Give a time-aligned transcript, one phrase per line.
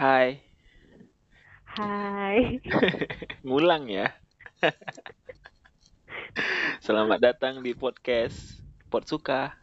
[0.00, 0.40] Hai,
[1.76, 2.58] Hai,
[3.46, 4.06] ngulang ya.
[6.84, 8.60] Selamat datang di podcast
[8.90, 9.54] Pot Suka.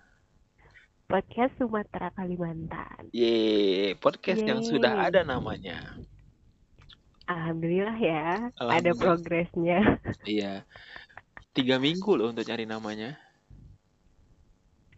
[1.08, 3.12] podcast Sumatera Kalimantan.
[3.12, 4.70] Ye, podcast yang Yeay.
[4.72, 5.96] sudah ada namanya.
[7.28, 8.24] Alhamdulillah ya,
[8.72, 8.96] ada Alhamdulillah.
[8.96, 9.80] progresnya.
[10.28, 10.68] Iya,
[11.56, 13.18] tiga minggu loh untuk cari namanya.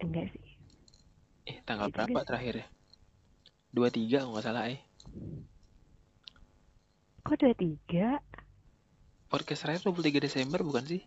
[0.04, 0.50] Enggak sih,
[1.50, 2.68] Eh, tanggal Iya berapa terakhir ya?
[3.70, 4.80] Dua tiga nggak salah eh.
[7.30, 8.18] Kok dua tiga?
[9.30, 11.06] Podcast terakhir 23 Desember bukan sih?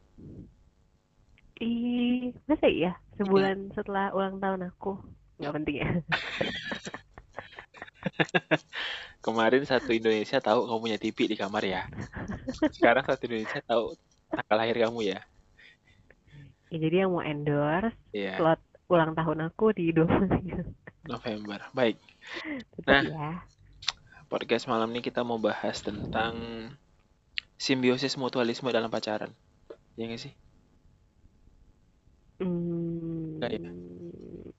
[1.58, 2.94] Ih, masa iya?
[3.18, 5.02] Sebulan setelah ulang tahun aku.
[5.42, 5.90] Nggak penting ya.
[9.26, 11.82] Kemarin satu Indonesia tahu kamu punya TV di kamar ya.
[12.70, 13.98] Sekarang satu Indonesia tahu
[14.30, 15.18] tanggal lahir kamu ya.
[16.70, 21.58] Ya, jadi yang mau endorse Iya, slot ulang tahun aku di 20 November.
[21.74, 21.98] Baik.
[22.86, 23.02] Nah.
[23.02, 23.30] ya.
[24.32, 26.32] Podcast malam ini kita mau bahas tentang
[27.60, 29.28] simbiosis mutualisme dalam pacaran.
[30.00, 30.32] Ya nggak sih?
[32.40, 33.60] Hmm, Enggak ya?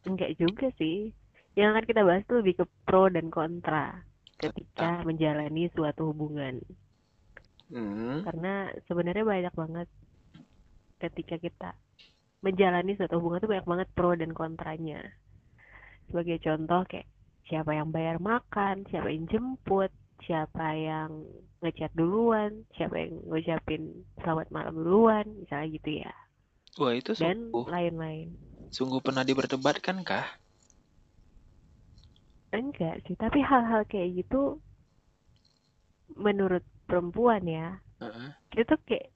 [0.06, 1.10] enggak juga sih.
[1.58, 4.06] Yang akan kita bahas tuh lebih ke pro dan kontra
[4.38, 6.62] ketika menjalani suatu hubungan.
[7.74, 9.88] Hmm, Karena sebenarnya banyak banget
[11.02, 11.70] ketika kita
[12.46, 15.02] menjalani suatu hubungan tuh banyak banget pro dan kontranya.
[16.06, 17.10] Sebagai contoh kayak
[17.48, 19.92] siapa yang bayar makan, siapa yang jemput,
[20.26, 21.12] siapa yang
[21.62, 23.84] ngechat duluan, siapa yang ngucapin
[24.22, 26.12] selamat malam duluan, misalnya gitu ya.
[26.80, 28.30] wah itu Dan sungguh, lain-lain.
[28.76, 30.28] sungguh pernah diperdebatkan kah?
[32.58, 34.62] Enggak sih, tapi hal-hal kayak gitu
[36.26, 37.68] menurut perempuan ya,
[38.00, 38.34] Heeh.
[38.54, 39.08] itu tuh kayak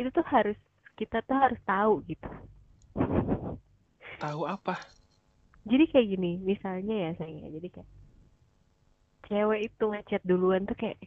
[0.00, 0.56] itu tuh harus
[0.98, 2.28] kita tuh harus tahu gitu.
[4.20, 4.74] Tahu apa?
[5.70, 7.88] Jadi kayak gini, misalnya ya sayang, jadi kayak
[9.26, 10.98] cewek itu ngechat duluan tuh kayak,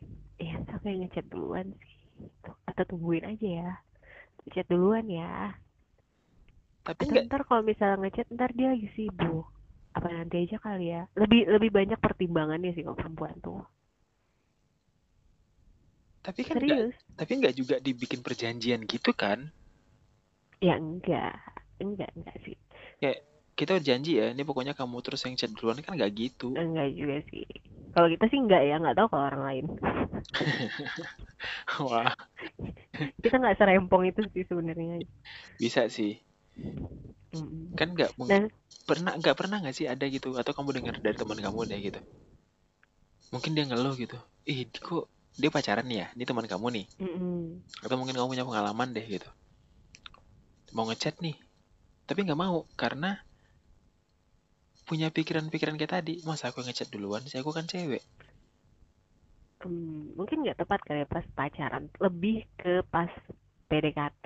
[0.44, 1.95] eh siapa yang ngechat duluan sih?
[2.23, 2.50] Gitu.
[2.70, 3.70] Atau tungguin aja ya,
[4.45, 5.31] ngechat duluan ya.
[6.85, 9.46] Tapi Atau nggak, ntar kalau misalnya ngechat ntar dia lagi sibuk.
[9.97, 11.01] Apa nanti aja kali ya?
[11.22, 13.62] Lebih lebih banyak pertimbangannya sih kalau perempuan tuh.
[16.25, 16.96] tapi kan Serius?
[17.19, 19.40] tapi nggak juga dibikin perjanjian gitu kan?
[20.66, 21.35] Ya enggak,
[21.84, 22.56] enggak enggak sih.
[23.60, 26.48] Kita berjanji ya, ini pokoknya kamu terus yang chat duluan kan nggak gitu.
[26.56, 27.44] Enggak juga sih.
[27.96, 29.66] Kalau kita sih enggak ya, enggak tahu kalau orang lain.
[31.80, 32.16] Wah,
[33.24, 35.04] Kita nggak serempong itu sih sebenarnya.
[35.60, 36.22] bisa sih.
[37.34, 37.76] Mm.
[37.80, 38.44] Kan nggak mung- Dan
[38.90, 42.00] pernah nggak pernah nggak sih ada gitu atau kamu dengar dari teman kamu deh gitu.
[43.34, 44.18] Mungkin dia ngeluh gitu.
[44.52, 45.06] Ih, kok
[45.42, 46.06] dia pacaran ya?
[46.16, 46.86] Ini teman kamu nih.
[47.00, 47.62] mm-mm.
[47.84, 49.28] atau mungkin kamu punya pengalaman deh gitu
[50.76, 51.36] mau ngechat nih
[52.08, 53.10] tapi nggak mau karena
[54.90, 56.13] punya pikiran-pikiran kayak tadi.
[56.29, 57.38] Masa aku ngechat duluan sih?
[57.41, 58.03] Aku kan cewek.
[59.63, 63.12] Hmm, mungkin nggak tepat kali ya pas pacaran, lebih ke pas
[63.69, 64.25] PDKT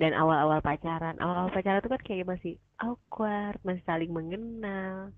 [0.00, 1.16] dan awal-awal pacaran.
[1.22, 5.10] Awal-awal pacaran itu kan kayak masih awkward, masih saling mengenal,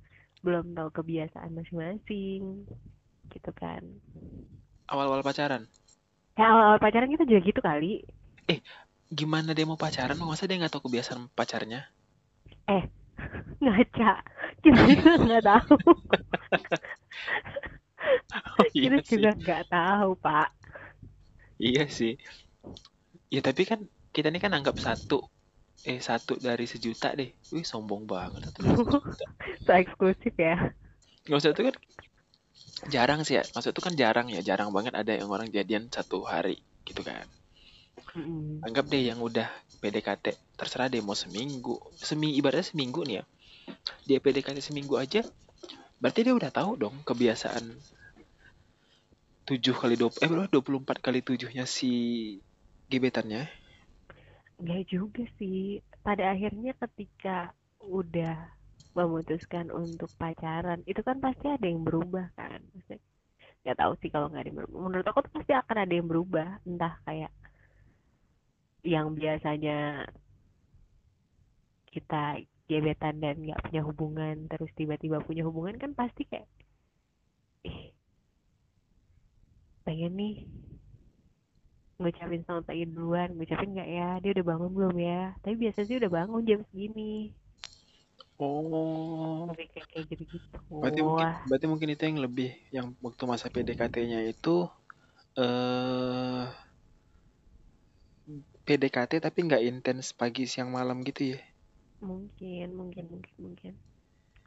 [0.44, 2.42] belum tahu kebiasaan masing-masing,
[3.32, 3.82] gitu kan.
[4.92, 5.62] awal-awal pacaran?
[6.38, 7.92] Ya awal-awal pacaran kita juga gitu kali.
[9.18, 10.18] gimana dia mau pacaran?
[10.30, 11.80] Masa dia nggak tahu kebiasaan pacarnya
[13.62, 14.12] Ngaca,
[14.62, 15.76] kita juga nggak tahu.
[18.58, 19.24] oh, iya Kita sih.
[19.24, 20.48] juga nggak tahu, Pak.
[21.58, 22.12] iya sih.
[23.34, 23.80] Ya tapi kan
[24.14, 25.18] kita ini kan anggap satu.
[25.90, 27.30] Eh satu dari sejuta deh.
[27.54, 28.40] Wih sombong banget.
[28.46, 29.26] Satu dari sejuta.
[29.66, 30.54] So eksklusif ya.
[31.26, 31.76] nggak usah itu kan
[32.94, 33.44] jarang sih ya.
[33.54, 34.40] Maksud itu kan jarang ya.
[34.48, 36.56] Jarang banget ada yang orang jadian satu hari
[36.88, 37.26] gitu kan
[38.64, 39.48] Anggap deh yang udah
[39.80, 43.24] PDKT terserah deh mau seminggu semi ibaratnya seminggu nih ya
[44.08, 45.20] dia PDKT seminggu aja
[46.00, 47.76] berarti dia udah tahu dong kebiasaan
[49.44, 51.92] 7 kali 20 eh berapa 24 kali 7-nya si
[52.88, 53.46] gebetannya
[54.56, 55.84] Nggak juga sih.
[56.00, 57.52] Pada akhirnya ketika
[57.84, 58.36] udah
[58.96, 62.64] memutuskan untuk pacaran, itu kan pasti ada yang berubah kan.
[62.72, 63.04] Maksudnya,
[63.66, 64.78] nggak tahu sih kalau nggak ada yang berubah.
[64.80, 66.48] Menurut aku tuh pasti akan ada yang berubah.
[66.64, 67.32] Entah kayak
[68.86, 70.06] yang biasanya
[71.90, 72.38] kita
[72.70, 76.46] gebetan dan nggak punya hubungan, terus tiba-tiba punya hubungan kan pasti kayak,
[77.66, 77.90] ih,
[79.86, 80.34] pengen nih
[81.96, 83.28] ngucapin selamat pagi duluan.
[83.34, 84.10] Ngucapin nggak ya?
[84.20, 85.22] Dia udah bangun belum ya?
[85.40, 87.32] Tapi biasanya sih udah bangun jam segini.
[88.36, 89.48] Oh.
[89.48, 91.40] Lebih kayak kayak gitu gitu berarti mungkin wah.
[91.48, 94.68] berarti mungkin itu yang lebih yang waktu masa PDKT-nya itu
[95.40, 96.44] eh
[98.66, 101.40] PDKT tapi nggak intens pagi siang malam gitu ya?
[102.08, 103.72] Mungkin mungkin mungkin mungkin.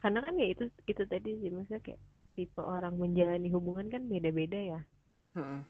[0.00, 2.00] Karena kan ya itu itu tadi sih maksudnya kayak
[2.36, 4.78] tipe orang menjalani hubungan kan beda-beda ya.
[5.36, 5.64] Mm-mm.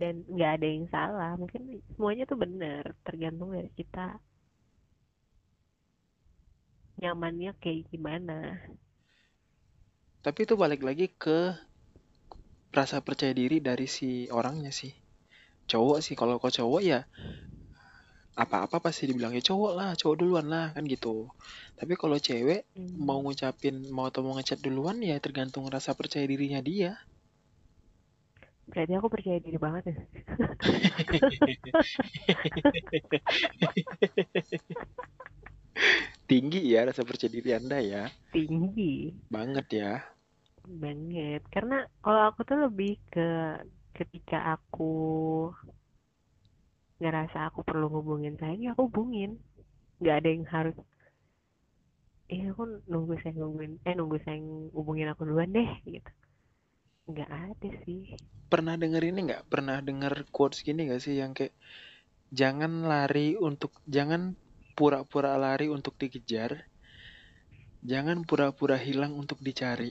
[0.00, 1.62] dan nggak ada yang salah mungkin
[1.94, 4.00] semuanya tuh benar tergantung dari kita.
[7.00, 8.36] Nyamannya kayak gimana.
[10.24, 11.38] Tapi itu balik lagi ke
[12.78, 14.92] rasa percaya diri dari si orangnya sih.
[15.70, 16.98] Cowok sih, kalau kau cowok ya
[18.42, 21.14] apa-apa pasti dibilang ya cowok lah, cowok duluan lah kan gitu.
[21.78, 23.06] Tapi kalau cewek Hmm.
[23.06, 26.90] mau ngucapin mau atau mau ngechat duluan ya tergantung rasa percaya dirinya dia.
[28.68, 29.96] berarti aku percaya diri banget ya
[36.28, 38.02] Tinggi ya rasa percaya diri Anda ya.
[38.32, 38.90] tinggi
[39.32, 39.90] Banget ya.
[40.82, 43.20] banget karena kalau aku tuh lebih ke
[43.96, 44.82] ketika aku
[47.00, 49.30] ngerasa aku perlu hubungin saya ya aku hubungin
[50.00, 50.76] nggak ada yang harus
[52.32, 54.38] eh aku nunggu saya nungguin eh nunggu saya
[54.76, 56.10] hubungin aku duluan deh gitu
[57.10, 58.02] nggak ada sih
[58.52, 59.42] Pernah denger ini nggak?
[59.52, 61.54] Pernah denger quotes gini nggak sih yang kayak
[62.40, 64.22] jangan lari untuk jangan
[64.76, 66.52] pura-pura lari untuk dikejar,
[67.90, 69.90] jangan pura-pura hilang untuk dicari.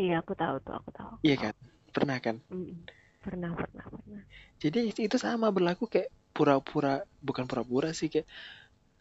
[0.00, 1.54] iya aku tahu tuh aku tahu Iya kan?
[1.92, 2.36] Pernah kan?
[2.52, 2.86] Mm,
[3.22, 4.22] pernah pernah pernah.
[4.62, 6.94] Jadi itu sama berlaku kayak pura-pura,
[7.26, 8.28] bukan pura-pura sih kayak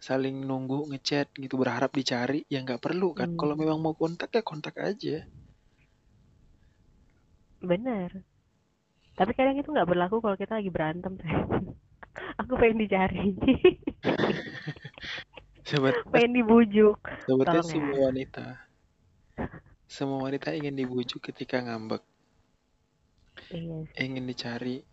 [0.07, 3.29] saling nunggu ngechat gitu berharap dicari ya nggak perlu kan.
[3.39, 3.61] Kalau Hmm.
[3.61, 5.17] memang mau kontak ya kontak aja.
[7.61, 8.11] benar.
[9.17, 11.13] Tapi kadang itu nggak berlaku kalau kita lagi berantem
[12.41, 13.35] aku pengen dicari.
[15.69, 16.97] Sebetulnya, pengen dibujuk.
[17.25, 17.71] Sebetulnya ya.
[17.71, 18.45] semua wanita,
[19.95, 22.01] semua wanita ingin dibujuk ketika ngambek,
[23.49, 24.83] iya ingin dicari.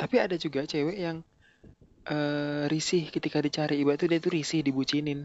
[0.00, 1.16] Tapi ada juga cewek yang
[2.14, 3.74] eh, risih ketika dicari.
[3.82, 5.20] Ibarat itu dia tuh risih dibucinin.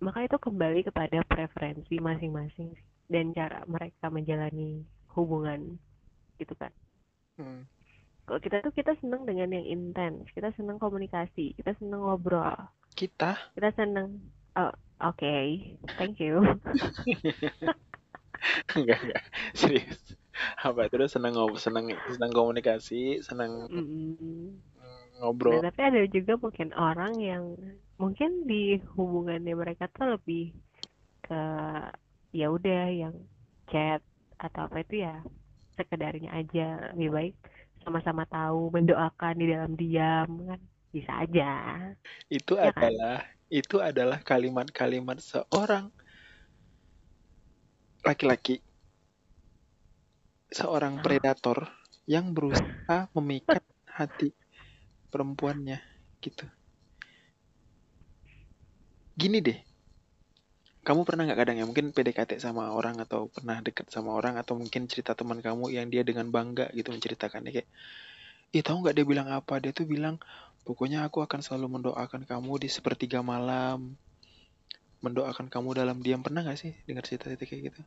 [0.00, 2.72] maka itu kembali kepada preferensi masing-masing
[3.12, 5.76] dan cara mereka menjalani hubungan
[6.40, 6.72] gitu kan
[7.40, 7.64] Hmm.
[8.28, 12.52] kalau kita tuh kita seneng dengan yang intens kita seneng komunikasi kita seneng ngobrol
[12.92, 14.20] Kita kita seneng
[14.60, 15.34] oh, oke
[15.98, 16.40] thank you.
[18.76, 19.24] Enggak enggak.
[19.52, 20.16] Serius.
[20.64, 24.48] Apa terus senang ngobrol, senang senang komunikasi, senang mm,
[24.80, 25.60] Nah, ngobrol.
[25.60, 27.44] tapi ada juga mungkin orang yang
[28.00, 30.56] mungkin di hubungannya mereka tuh lebih
[31.24, 31.40] ke
[32.32, 33.14] ya udah yang
[33.70, 34.00] chat
[34.40, 35.20] atau apa itu ya
[35.76, 36.92] sekedarnya aja.
[36.96, 37.34] Lebih baik
[37.84, 40.60] sama-sama tahu mendoakan di dalam diam kan.
[40.94, 41.48] Bisa aja.
[42.32, 42.88] Itu ya kan?
[42.90, 43.18] adalah
[43.50, 45.90] itu adalah kalimat-kalimat seorang
[48.06, 48.62] laki-laki,
[50.48, 51.68] seorang predator
[52.06, 54.30] yang berusaha memikat hati
[55.10, 55.82] perempuannya
[56.22, 56.46] gitu.
[59.18, 59.58] Gini deh,
[60.80, 64.56] kamu pernah nggak kadang ya mungkin PDKT sama orang atau pernah deket sama orang atau
[64.56, 67.68] mungkin cerita teman kamu yang dia dengan bangga gitu menceritakannya kayak,
[68.56, 69.60] ih tahu nggak dia bilang apa?
[69.60, 70.16] Dia tuh bilang,
[70.66, 73.78] pokoknya aku akan selalu mendoakan kamu di sepertiga malam,
[75.04, 76.20] mendoakan kamu dalam diam.
[76.26, 77.80] Pernah nggak sih dengar cerita-cerita kayak gitu?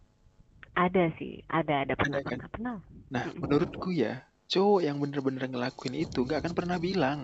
[0.85, 2.39] ada sih ada ada pernah Ada kan?
[2.39, 2.77] pernah pernah
[3.13, 4.13] Nah, menurutku ya,
[4.51, 7.19] cowok yang bener-bener ngelakuin itu nggak akan pernah bilang,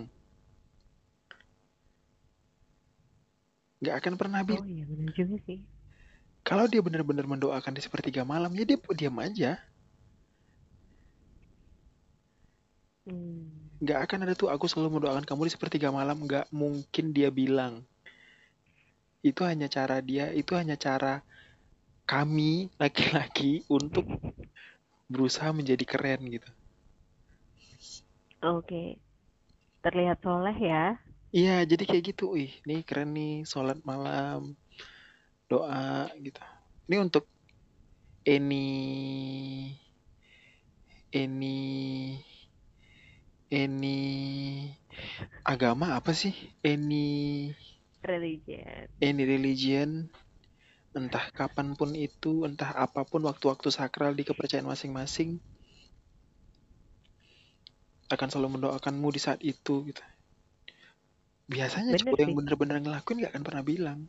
[3.82, 4.70] nggak akan pernah oh bilang.
[4.74, 5.60] iya benar juga sih
[6.48, 9.52] Kalau dia bener-bener mendoakan di sepertiga malam, ya dia diam aja.
[13.06, 13.59] hmm.
[13.80, 16.18] Nggak akan ada tuh aku selalu mendoakan kamu di sepertiga malam.
[16.28, 17.74] Nggak mungkin dia bilang.
[19.30, 21.24] Itu hanya cara dia, itu hanya cara
[22.08, 24.06] kami laki-laki untuk
[25.12, 26.50] berusaha menjadi keren gitu.
[28.50, 28.82] oke
[29.84, 30.84] terlihat soleh ya
[31.38, 32.24] Iya, jadi kayak gitu.
[32.42, 34.40] Ih, nih keren nih, sholat malam,
[35.50, 36.40] doa gitu.
[36.88, 37.24] Ini untuk
[38.26, 38.66] any,
[41.14, 42.26] any,
[43.52, 44.78] any
[45.46, 46.34] agama apa sih?
[46.64, 47.52] Any,
[48.04, 49.90] religion any religion,
[51.00, 55.30] entah kapan pun itu, entah apa pun waktu-waktu sakral di kepercayaan masing-masing,
[58.14, 60.04] akan selalu mendoakanmu di saat itu gitu.
[61.54, 64.00] Biasanya bener cowok yang bener-bener ngelakuin gak akan pernah bilang.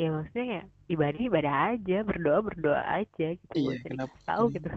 [0.00, 4.68] ya maksudnya kayak ibadah ibadah aja berdoa berdoa aja gitu Iya, kenapa tahu hmm, gitu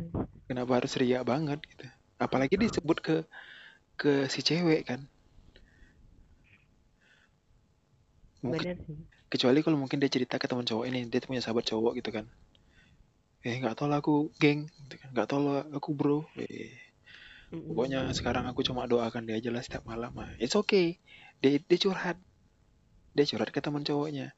[0.48, 1.86] kenapa harus riak banget gitu.
[2.26, 3.16] Apalagi disebut ke
[4.00, 5.01] ke si cewek kan.
[8.46, 8.77] Mungkin
[9.34, 12.25] kecuali kalau mungkin dia cerita ke teman cowok ini, dia punya sahabat cowok gitu kan.
[13.46, 15.10] Eh nggak tahu lah aku geng, gitu kan.
[15.13, 16.20] Nggak tahu lah aku bro.
[16.38, 16.72] Eh,
[17.51, 20.12] pokoknya sekarang aku cuma doakan dia aja lah setiap malam.
[20.22, 21.00] Ah, It's okay.
[21.42, 22.18] Dia dia curhat.
[23.18, 24.30] dia curhat ke teman cowoknya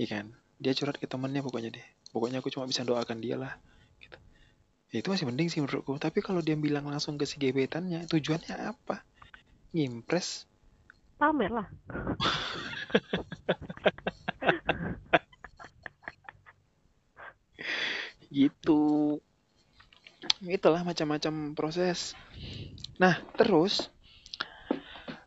[0.00, 0.26] iya kan
[0.56, 3.52] dia curhat ke temannya pokoknya deh pokoknya aku cuma bisa doakan dia lah.
[4.92, 5.96] Ya, itu masih mending sih menurutku.
[5.96, 9.00] Tapi kalau dia bilang langsung ke si gebetannya tujuannya apa?
[9.72, 10.52] Ngimpress
[11.22, 11.70] pamer lah
[18.34, 19.22] gitu.
[20.42, 22.18] Itulah macam-macam proses.
[22.98, 23.86] Nah terus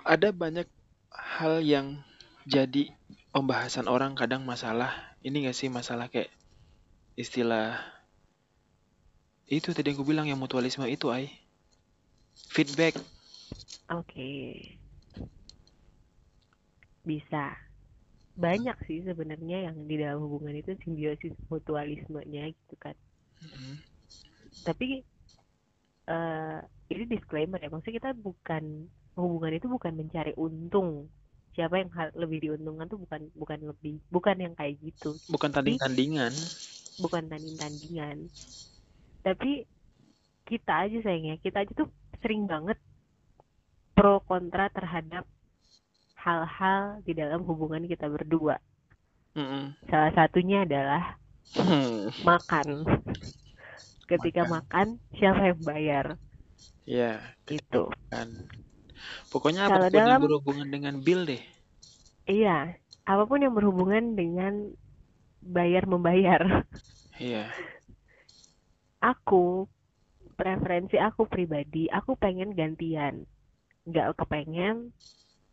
[0.03, 0.67] ada banyak
[1.15, 2.03] hal yang
[2.43, 2.91] jadi
[3.31, 5.15] pembahasan orang kadang masalah.
[5.23, 6.27] Ini gak sih masalah kayak
[7.15, 7.79] istilah
[9.45, 11.29] itu tadi yang gue bilang yang mutualisme itu ay
[12.49, 12.97] feedback.
[13.93, 14.57] Oke.
[17.05, 17.53] Bisa.
[18.35, 22.95] Banyak sih sebenarnya yang di dalam hubungan itu simbiosis mutualismenya gitu kan.
[23.35, 23.77] Mm-mm.
[24.63, 25.03] tapi
[26.07, 31.05] eh ini disclaimer ya maksudnya kita bukan hubungan itu bukan mencari untung.
[31.53, 35.13] Siapa yang lebih diuntungkan tuh bukan bukan lebih bukan yang kayak gitu.
[35.29, 36.33] Bukan Tapi- tanding-tandingan.
[36.99, 38.17] Bukan tanding-tandingan
[39.25, 39.65] tapi
[40.45, 41.89] kita aja sayangnya kita aja tuh
[42.21, 42.77] sering banget
[43.91, 45.25] pro kontra terhadap
[46.15, 48.61] hal-hal di dalam hubungan kita berdua.
[49.33, 49.73] Mm-mm.
[49.85, 51.17] salah satunya adalah
[51.53, 52.87] Hmm, makan.
[54.05, 54.97] Ketika makan.
[55.11, 56.05] siapa yang bayar?
[56.85, 57.89] Ya gitu.
[58.07, 58.29] kan
[59.29, 61.41] pokoknya Kalau apa pun yang dalam- berhubungan dengan bill deh.
[62.25, 64.73] Iya apa pun yang berhubungan dengan
[65.41, 66.65] bayar membayar
[67.21, 67.53] iya
[69.05, 69.69] aku
[70.33, 73.23] preferensi aku pribadi aku pengen gantian
[73.85, 74.89] nggak kepengen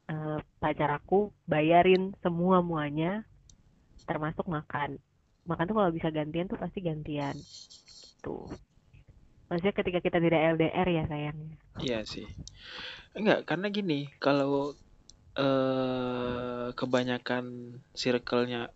[0.08, 3.28] eh, pacar aku bayarin semua muanya
[4.08, 4.96] termasuk makan
[5.44, 7.36] makan tuh kalau bisa gantian tuh pasti gantian
[8.24, 8.48] tuh
[9.52, 12.28] maksudnya ketika kita tidak LDR ya sayangnya Iya sih.
[13.16, 14.76] Enggak, karena gini, kalau
[15.32, 17.44] eh kebanyakan
[17.96, 18.68] circle-nya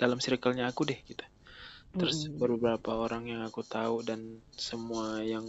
[0.00, 1.24] dalam circle-nya aku deh gitu.
[1.98, 2.34] Terus Mm-mm.
[2.42, 4.20] beberapa orang yang aku tahu dan
[4.68, 5.46] semua yang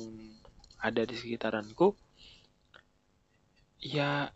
[0.88, 1.88] ada di sekitaranku
[3.80, 4.34] ya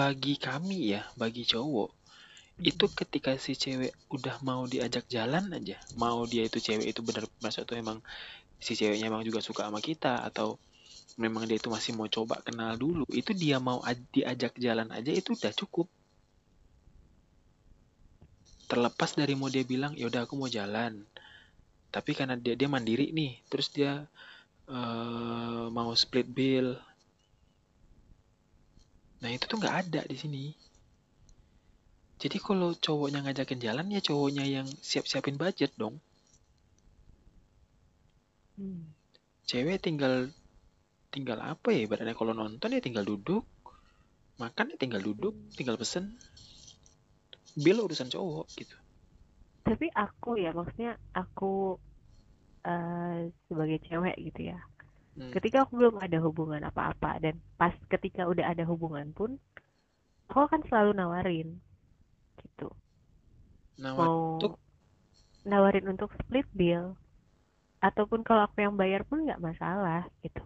[0.00, 1.90] bagi kami ya, bagi cowok
[2.70, 7.24] itu ketika si cewek udah mau diajak jalan aja, mau dia itu cewek itu benar
[7.44, 7.98] maksud tuh emang
[8.66, 10.48] si ceweknya emang juga suka sama kita atau
[11.24, 15.12] memang dia itu masih mau coba kenal dulu, itu dia mau aj- diajak jalan aja
[15.20, 15.86] itu udah cukup.
[18.64, 21.04] Terlepas dari mau dia bilang ya udah aku mau jalan,
[21.92, 24.08] tapi karena dia dia mandiri nih, terus dia
[24.66, 26.74] eh, mau split bill,
[29.20, 30.44] nah itu tuh nggak ada di sini.
[32.24, 36.00] Jadi kalau cowoknya ngajakin jalan ya cowoknya yang siap-siapin budget dong.
[38.56, 38.86] Hmm.
[39.44, 40.30] Cewek tinggal
[41.12, 43.44] tinggal apa ya ibaratnya kalau nonton ya tinggal duduk,
[44.40, 46.16] makan ya tinggal duduk, tinggal pesen.
[47.54, 48.76] Bill urusan cowok gitu.
[49.64, 51.80] tapi aku ya maksudnya aku
[52.64, 54.60] eh, sebagai cewek gitu ya.
[55.14, 55.30] Hmm.
[55.30, 59.38] ketika aku belum ada hubungan apa-apa dan pas ketika udah ada hubungan pun
[60.26, 61.48] aku akan selalu nawarin
[62.42, 62.66] gitu.
[63.78, 64.58] Nah, mau untuk-
[65.46, 66.98] nawarin untuk split bill
[67.78, 70.42] ataupun kalau aku yang bayar pun nggak masalah gitu.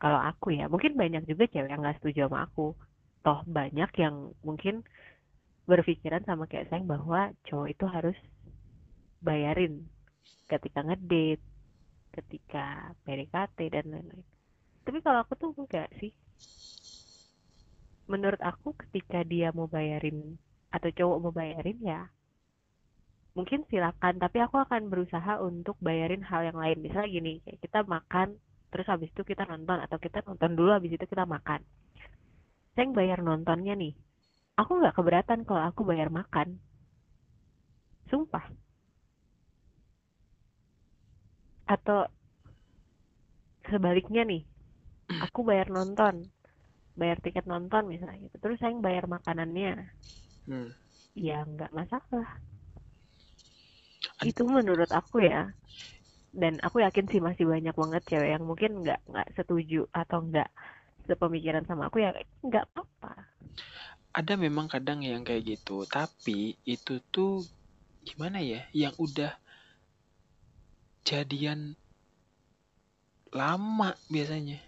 [0.00, 2.74] Kalau aku ya mungkin banyak juga cewek yang nggak setuju sama aku.
[3.22, 4.82] Toh banyak yang mungkin
[5.70, 8.18] berpikiran sama kayak saya bahwa cowok itu harus
[9.22, 9.86] bayarin
[10.50, 11.44] ketika ngedate
[12.10, 14.26] ketika PDKT dan lain-lain.
[14.82, 16.10] Tapi kalau aku tuh enggak sih.
[18.10, 20.34] Menurut aku ketika dia mau bayarin
[20.74, 22.10] atau cowok mau bayarin ya
[23.30, 26.82] mungkin silakan tapi aku akan berusaha untuk bayarin hal yang lain.
[26.82, 28.34] Misalnya gini kayak kita makan
[28.70, 31.62] terus habis itu kita nonton atau kita nonton dulu habis itu kita makan.
[32.74, 33.94] Saya bayar nontonnya nih
[34.60, 36.60] aku nggak keberatan kalau aku bayar makan.
[38.12, 38.44] Sumpah.
[41.64, 42.04] Atau
[43.64, 44.42] sebaliknya nih
[45.22, 46.26] aku bayar nonton
[46.98, 49.88] bayar tiket nonton misalnya gitu terus saya bayar makanannya.
[50.50, 50.70] Hmm.
[51.14, 52.28] ya nggak masalah.
[54.20, 55.50] Itu menurut aku ya.
[56.30, 60.46] Dan aku yakin sih masih banyak banget cewek yang mungkin nggak nggak setuju atau nggak
[61.10, 62.14] sepemikiran sama aku ya
[62.46, 63.26] nggak apa-apa
[64.10, 67.46] ada memang kadang yang kayak gitu, tapi itu tuh
[68.02, 69.30] gimana ya, yang udah
[71.06, 71.78] jadian
[73.30, 74.58] lama biasanya.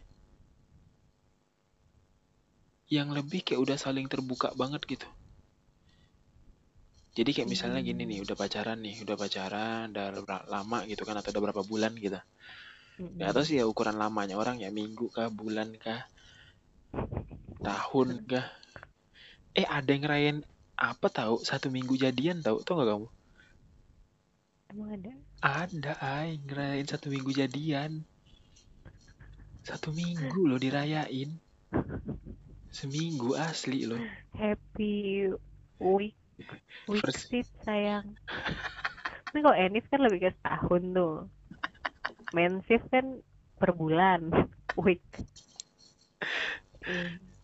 [2.87, 5.09] Yang lebih kayak udah saling terbuka banget gitu.
[7.13, 11.29] Jadi kayak misalnya gini nih, udah pacaran nih, udah pacaran, udah lama gitu kan, atau
[11.35, 12.17] udah berapa bulan gitu.
[12.97, 13.21] Mm-mm.
[13.21, 16.09] Gak tahu sih ya ukuran lamanya orang ya, minggu kah, bulan kah,
[17.61, 18.49] tahun kah.
[19.53, 20.39] Eh ada yang ngerayain
[20.75, 23.09] apa tahu satu minggu jadian tahu tau gak kamu?
[24.73, 25.13] Emang ada?
[25.43, 28.03] Ada ay ngerayain satu minggu jadian.
[29.63, 31.37] Satu minggu loh dirayain.
[32.73, 34.01] Seminggu asli loh.
[34.33, 35.29] Happy
[35.79, 36.17] week
[36.89, 38.17] week First- sip sayang.
[39.33, 41.15] Ini kalau Enif kan lebih ke setahun tuh.
[42.33, 43.21] Mensif kan
[43.61, 44.33] per bulan
[44.85, 45.05] week.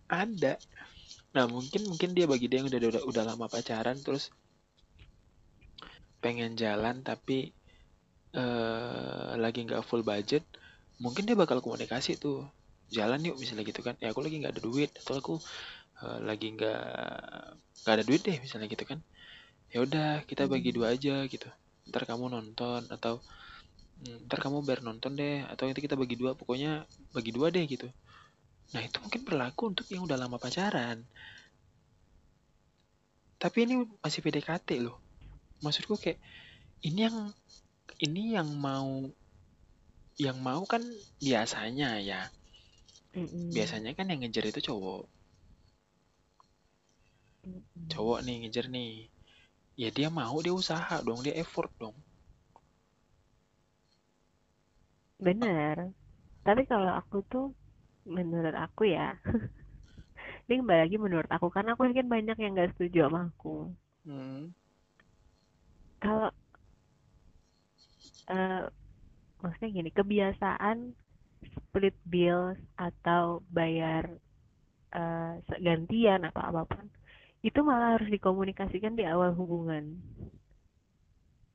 [0.08, 0.56] Ada
[1.34, 4.24] nah mungkin mungkin dia bagi dia yang udah udah, udah lama pacaran terus
[6.22, 7.38] pengen jalan tapi
[8.38, 10.42] eh lagi nggak full budget
[11.04, 12.38] mungkin dia bakal komunikasi tuh.
[12.96, 13.94] Jalan yuk misalnya gitu kan.
[14.02, 15.32] Ya aku lagi nggak ada duit atau aku
[16.02, 16.78] eh, lagi nggak
[17.82, 18.98] nggak ada duit deh misalnya gitu kan.
[19.72, 21.48] Ya udah kita bagi dua aja gitu.
[21.90, 23.14] Ntar kamu nonton atau
[23.98, 26.70] "Hmm, ntar kamu bayar nonton deh atau nanti kita bagi dua pokoknya
[27.16, 27.86] bagi dua deh gitu
[28.72, 30.98] nah itu mungkin berlaku untuk yang udah lama pacaran
[33.42, 34.96] tapi ini masih PDKT loh
[35.64, 36.18] maksudku kayak
[36.88, 37.18] ini yang
[38.06, 38.88] ini yang mau
[40.24, 40.82] yang mau kan
[41.24, 42.20] biasanya ya
[43.16, 43.52] Mm-mm.
[43.54, 45.02] biasanya kan yang ngejar itu cowok
[47.46, 47.88] Mm-mm.
[47.92, 48.90] cowok nih ngejar nih
[49.82, 51.96] ya dia mau dia usaha dong dia effort dong
[55.26, 55.76] Bener.
[56.46, 57.44] Tapi kalau aku tuh,
[58.08, 59.14] menurut aku ya,
[60.48, 63.68] ini kembali lagi menurut aku, karena aku yakin banyak yang gak setuju sama aku.
[64.08, 64.50] hmm.
[65.98, 66.30] Kalau,
[68.30, 68.62] eh,
[69.42, 70.76] maksudnya gini, kebiasaan
[71.54, 74.04] split bills atau bayar
[74.94, 76.84] eh, gantian atau apa pun,
[77.44, 80.00] itu malah harus dikomunikasikan di awal hubungan.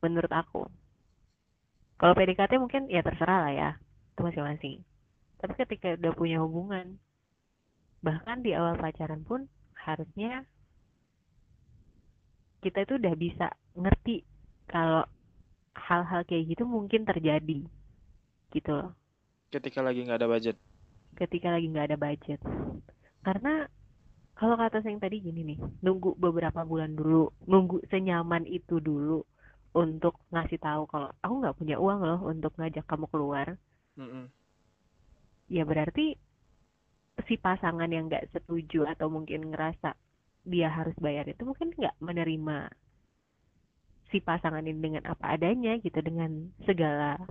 [0.03, 0.69] Menurut aku.
[1.99, 3.69] Kalau PDKT mungkin ya terserah lah ya,
[4.13, 4.77] itu masing-masing.
[5.43, 6.95] Tapi ketika udah punya hubungan,
[7.99, 9.43] bahkan di awal pacaran pun
[9.75, 10.47] harusnya
[12.63, 14.23] kita itu udah bisa ngerti
[14.71, 15.03] kalau
[15.75, 17.59] hal-hal kayak gitu mungkin terjadi
[18.55, 18.95] gitu loh.
[19.51, 20.55] Ketika lagi nggak ada budget.
[21.19, 22.39] Ketika lagi nggak ada budget.
[23.27, 23.67] Karena
[24.39, 29.21] kalau kata saya yang tadi gini nih nunggu beberapa bulan dulu nunggu senyaman itu dulu
[29.75, 33.47] untuk ngasih tahu kalau aku nggak punya uang loh untuk ngajak kamu keluar.
[33.97, 34.31] Mm-mm.
[35.53, 36.17] Ya berarti
[37.29, 39.93] si pasangan yang nggak setuju atau mungkin ngerasa
[40.49, 42.73] dia harus bayar itu mungkin nggak menerima
[44.09, 47.21] si pasangan ini dengan apa adanya gitu dengan segala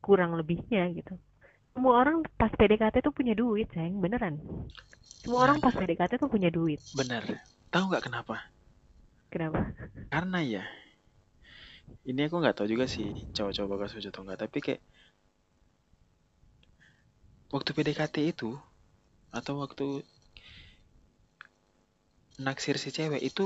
[0.00, 1.20] kurang lebihnya gitu.
[1.76, 4.40] Semua orang pas PDKT tuh punya duit sayang beneran.
[5.20, 6.80] Semua orang pas PDKT tuh punya duit.
[6.96, 7.44] Bener.
[7.68, 8.48] Tahu nggak kenapa?
[9.28, 9.68] Kenapa?
[10.08, 10.64] Karena ya
[12.06, 14.80] ini aku nggak tahu juga sih cowok-cowok bakal setuju atau nggak tapi kayak
[17.56, 18.50] waktu PDKT itu
[19.38, 19.86] atau waktu
[22.46, 23.44] naksir si cewek itu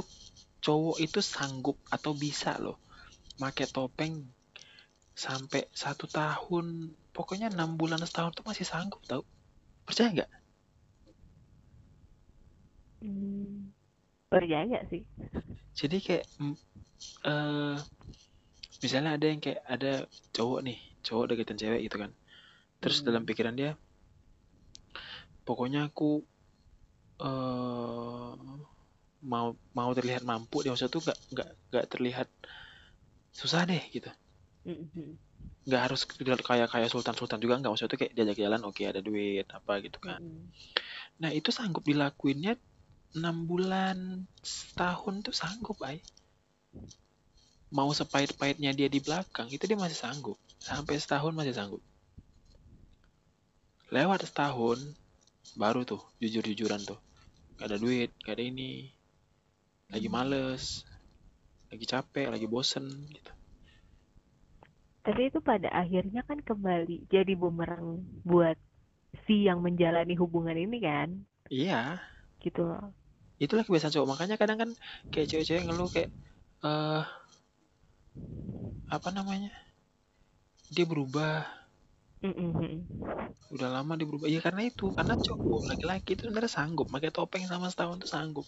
[0.65, 2.79] cowok itu sanggup atau bisa loh
[3.41, 4.15] make topeng
[5.25, 6.67] sampai satu tahun.
[7.17, 9.23] Pokoknya enam bulan setahun tuh masih sanggup tau.
[9.87, 10.31] Percaya nggak?
[13.01, 13.73] Hmm,
[14.31, 15.03] percaya sih.
[15.79, 16.25] Jadi kayak
[17.31, 17.77] eh
[18.85, 19.93] misalnya ada yang kayak ada
[20.37, 22.11] cowok nih cowok deketin cewek gitu kan.
[22.83, 23.07] Terus Hmm.
[23.07, 23.71] dalam pikiran dia
[25.45, 26.25] pokoknya aku
[27.21, 28.33] eh
[29.21, 32.29] mau mau terlihat mampu dia maksudnya tuh nggak nggak nggak terlihat
[33.31, 34.09] susah deh gitu.
[35.69, 37.71] Nggak harus kayak kayak sultan sultan juga nggak.
[37.71, 40.21] Maksudnya tuh kayak diajak jalan oke ada duit apa gitu kan.
[41.21, 42.57] Nah itu sanggup dilakuinnya
[43.13, 46.01] enam bulan setahun tuh sanggup ay.
[47.71, 50.41] Mau sepahit-pahitnya dia di belakang itu dia masih sanggup.
[50.59, 51.83] Sampai setahun masih sanggup.
[53.93, 54.97] Lewat setahun
[55.59, 56.99] baru tuh jujur-jujuran tuh.
[57.59, 58.91] Gak ada duit gak ada ini.
[59.93, 60.87] Lagi males
[61.71, 63.33] lagi capek lagi bosen gitu.
[65.07, 68.59] Tapi itu pada akhirnya kan kembali jadi bumerang buat
[69.27, 71.09] si yang menjalani hubungan ini kan,
[71.51, 71.99] iya.
[72.43, 72.95] Gitu loh.
[73.41, 74.09] itulah kebiasaan cowok.
[74.13, 74.71] Makanya kadang kan
[75.09, 76.11] kayak cewek-cewek ngeluh kayak
[76.63, 77.05] eh
[78.91, 79.51] apa namanya?
[80.71, 81.47] Dia berubah
[82.23, 82.85] Mhm.
[83.55, 84.29] udah lama dia berubah.
[84.31, 86.87] Ya karena itu karena cowok laki-laki itu sebenarnya sanggup.
[86.93, 88.47] Pakai topeng sama setahun tuh sanggup.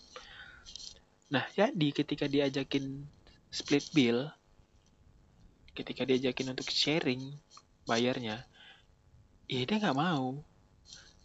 [1.32, 3.08] Nah jadi ketika diajakin
[3.52, 4.28] split bill
[5.72, 7.32] ketika diajakin untuk sharing
[7.88, 8.44] bayarnya
[9.48, 10.44] ya dia nggak mau.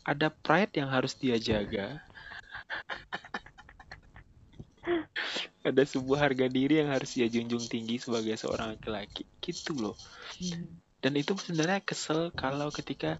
[0.07, 1.99] Ada pride yang harus dia jaga.
[5.67, 9.27] Ada sebuah harga diri yang harus dia junjung tinggi sebagai seorang laki-laki.
[9.43, 9.97] Gitu loh.
[10.39, 10.79] Hmm.
[11.07, 13.15] Dan itu sebenarnya kesel kalau ketika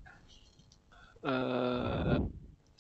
[1.32, 2.20] eh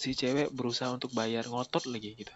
[0.01, 2.33] si cewek berusaha untuk bayar ngotot lagi gitu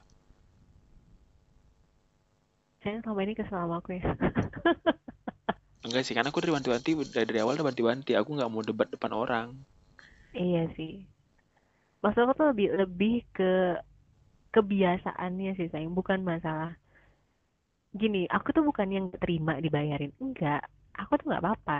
[2.81, 4.03] Sayang selama ini kesel sama aku ya.
[5.85, 8.11] Enggak sih, karena aku dari wanti-wanti dari, awal udah wanti-wanti.
[8.19, 9.47] Aku nggak mau debat depan orang.
[10.33, 10.91] Iya sih.
[12.01, 13.49] Maksud aku tuh lebih lebih ke
[14.55, 16.71] kebiasaannya sih sayang, bukan masalah.
[18.01, 20.11] Gini, aku tuh bukan yang terima dibayarin.
[20.23, 20.63] Enggak,
[20.95, 21.77] aku tuh nggak apa-apa.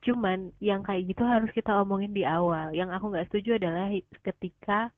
[0.00, 2.72] Cuman yang kayak gitu harus kita omongin di awal.
[2.72, 3.92] Yang aku nggak setuju adalah
[4.24, 4.88] ketika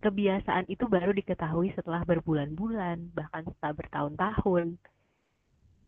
[0.00, 4.76] kebiasaan itu baru diketahui setelah berbulan-bulan, bahkan setelah bertahun-tahun.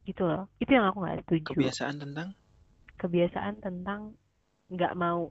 [0.09, 0.48] Gitu loh.
[0.57, 1.52] Itu yang aku nggak setuju.
[1.52, 2.28] Kebiasaan tentang
[2.96, 4.00] Kebiasaan tentang
[4.72, 5.28] nggak mau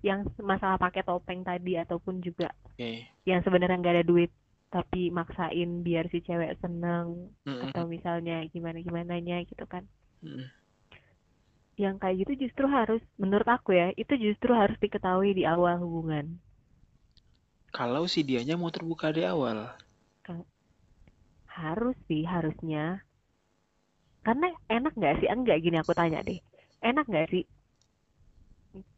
[0.00, 3.04] yang masalah pakai topeng tadi ataupun juga Oke.
[3.28, 4.32] yang sebenarnya nggak ada duit
[4.72, 7.68] tapi maksain biar si cewek seneng Mm-mm.
[7.68, 9.84] atau misalnya gimana gimana gitu kan
[10.24, 10.48] Mm-mm.
[11.84, 16.26] Yang kayak gitu justru harus menurut aku ya itu justru harus diketahui di awal hubungan
[17.76, 19.58] Kalau si dianya mau terbuka di awal.
[21.56, 22.84] harus sih harusnya
[24.26, 26.38] karena enak nggak sih enggak gini aku tanya deh
[26.88, 27.42] enak nggak sih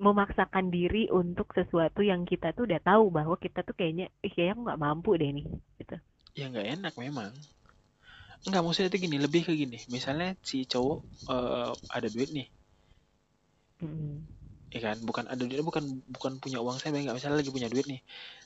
[0.07, 4.53] memaksakan diri untuk sesuatu yang kita tuh udah tahu bahwa kita tuh kayaknya eh kayaknya
[4.55, 5.47] aku nggak mampu deh nih
[5.79, 5.97] gitu
[6.39, 7.33] Ya nggak enak memang.
[8.47, 9.79] Enggak, maksudnya itu gini, lebih ke gini.
[9.95, 10.99] Misalnya si cowok
[11.35, 12.47] eh, ada duit nih,
[13.83, 14.29] Mm-mm.
[14.75, 14.97] ya kan?
[15.09, 18.01] Bukan ada duit, bukan bukan punya uang saya, nggak misalnya lagi punya duit nih.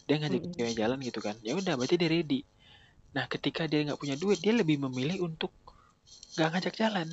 [0.06, 0.54] Dia ngajak Mm-mm.
[0.56, 1.36] cewek jalan gitu kan.
[1.46, 2.40] Ya udah, berarti dia ready.
[3.16, 5.52] Nah, ketika dia nggak punya duit, dia lebih memilih untuk
[6.36, 7.08] nggak ngajak jalan.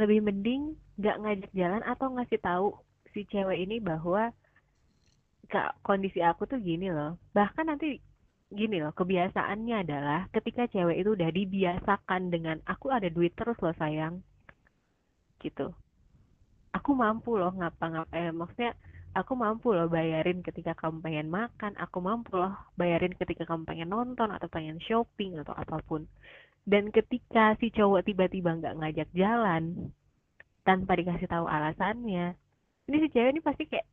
[0.00, 0.62] lebih mending
[0.98, 2.66] nggak ngajak jalan atau ngasih tahu
[3.12, 4.22] si cewek ini bahwa
[5.52, 7.86] kak kondisi aku tuh gini loh bahkan nanti
[8.58, 13.74] gini loh kebiasaannya adalah ketika cewek itu udah dibiasakan dengan aku ada duit terus loh
[13.80, 14.14] sayang
[15.40, 15.72] gitu.
[16.76, 18.72] Aku mampu loh ngapa-ngapa eh, maksudnya
[19.18, 23.90] aku mampu loh bayarin ketika kamu pengen makan aku mampu loh bayarin ketika kamu pengen
[23.90, 26.06] nonton atau pengen shopping atau apa pun.
[26.62, 29.90] Dan ketika si cowok tiba-tiba nggak ngajak jalan
[30.62, 32.36] tanpa dikasih tahu alasannya
[32.86, 33.86] ini si cewek ini pasti kayak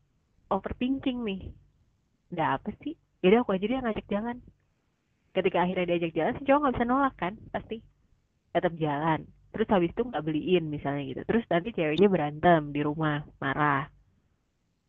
[0.54, 1.42] overthinking nih.
[2.30, 2.94] Nggak apa sih?
[3.24, 4.38] Jadi aku aja dia ngajak jalan.
[5.34, 7.82] Ketika akhirnya diajak jalan si cowok nggak bisa nolak kan pasti.
[8.54, 9.26] Tetap jalan
[9.58, 11.22] terus habis itu nggak beliin misalnya gitu.
[11.26, 13.90] Terus nanti ceweknya berantem di rumah marah.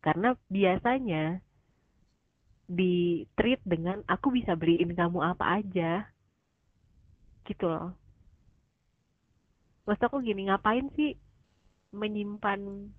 [0.05, 1.41] Karena biasanya
[2.69, 6.05] di treat dengan aku bisa beliin kamu apa aja.
[7.49, 7.97] Gitu loh.
[9.89, 11.17] Maksud aku gini ngapain sih
[11.89, 12.93] menyimpan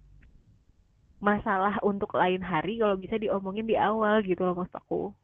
[1.22, 5.14] masalah untuk lain hari kalau bisa diomongin di awal gitu loh maksud aku?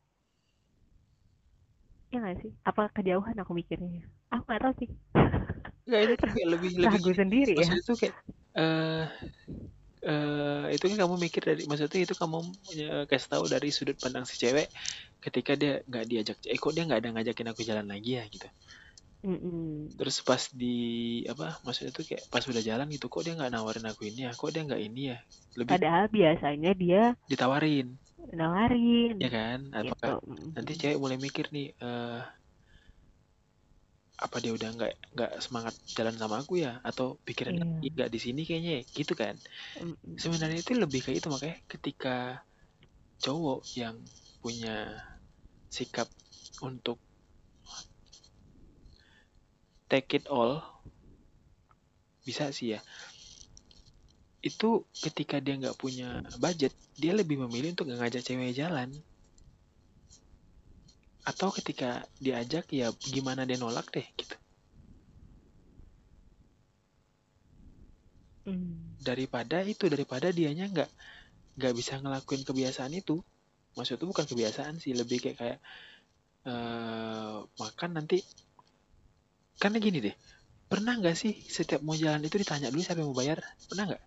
[2.15, 2.55] Ya nggak sih?
[2.63, 4.07] Apa kejauhan aku mikirnya?
[4.31, 4.91] Aku nggak tahu sih
[5.87, 7.71] Enggak, itu tuh kayak lebih lebih ragu sendiri ya?
[7.71, 8.15] maksudnya tuh kayak
[8.59, 9.05] eh
[10.07, 12.37] eh itu kan kamu mikir dari maksudnya itu kamu
[12.79, 14.69] eh, kasih tahu dari sudut pandang si cewek
[15.25, 18.47] ketika dia nggak diajak eh kok dia nggak ada ngajakin aku jalan lagi ya gitu.
[19.27, 19.91] Mm-mm.
[19.99, 20.77] terus pas di
[21.33, 24.31] apa maksudnya tuh kayak pas udah jalan gitu kok dia nggak nawarin aku ini ya
[24.37, 25.19] kok dia nggak ini ya?
[25.57, 27.87] Lebih padahal biasanya dia ditawarin.
[28.39, 29.17] nawarin.
[29.23, 29.59] Ya kan?
[29.73, 29.81] Gitu.
[29.83, 30.53] apakah Mm.
[30.55, 32.21] nanti cewek mulai mikir nih eh
[34.17, 36.81] apa dia udah nggak nggak semangat jalan sama aku ya?
[36.81, 37.67] Atau pikiran Iya.
[37.85, 39.35] "Ih, nggak di sini kayaknya ya?" gitu kan?
[40.17, 42.17] Sebenarnya itu lebih kayak itu makanya ketika
[43.21, 43.97] cowok yang
[44.41, 44.97] punya
[45.69, 46.09] sikap
[46.65, 46.97] untuk
[49.91, 50.65] take it all
[52.27, 52.81] bisa sih ya.
[54.41, 58.89] Itu ketika dia nggak punya budget dia lebih memilih untuk nggak ngajak cewek jalan
[61.31, 61.91] atau ketika
[62.25, 64.35] diajak ya gimana dia nolak deh gitu.
[68.47, 68.95] Mm.
[69.03, 70.91] daripada itu daripada dianya nggak
[71.59, 73.17] nggak bisa ngelakuin kebiasaan itu.
[73.77, 75.59] Maksud itu bukan kebiasaan sih lebih kayak kayak
[76.51, 78.19] eh makan nanti.
[79.63, 80.17] Karena gini deh
[80.71, 83.39] pernah nggak sih setiap mau jalan itu ditanya dulu siapa yang mau bayar?
[83.71, 84.03] Pernah nggak?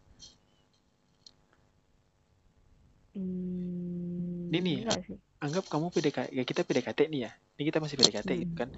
[3.14, 4.78] Hmm, Ini nih.
[5.46, 7.32] Anggap kamu PDKT ya kita PDKT nih ya.
[7.56, 8.60] Ini kita masih PDKT gitu Hmm.
[8.62, 8.70] kan.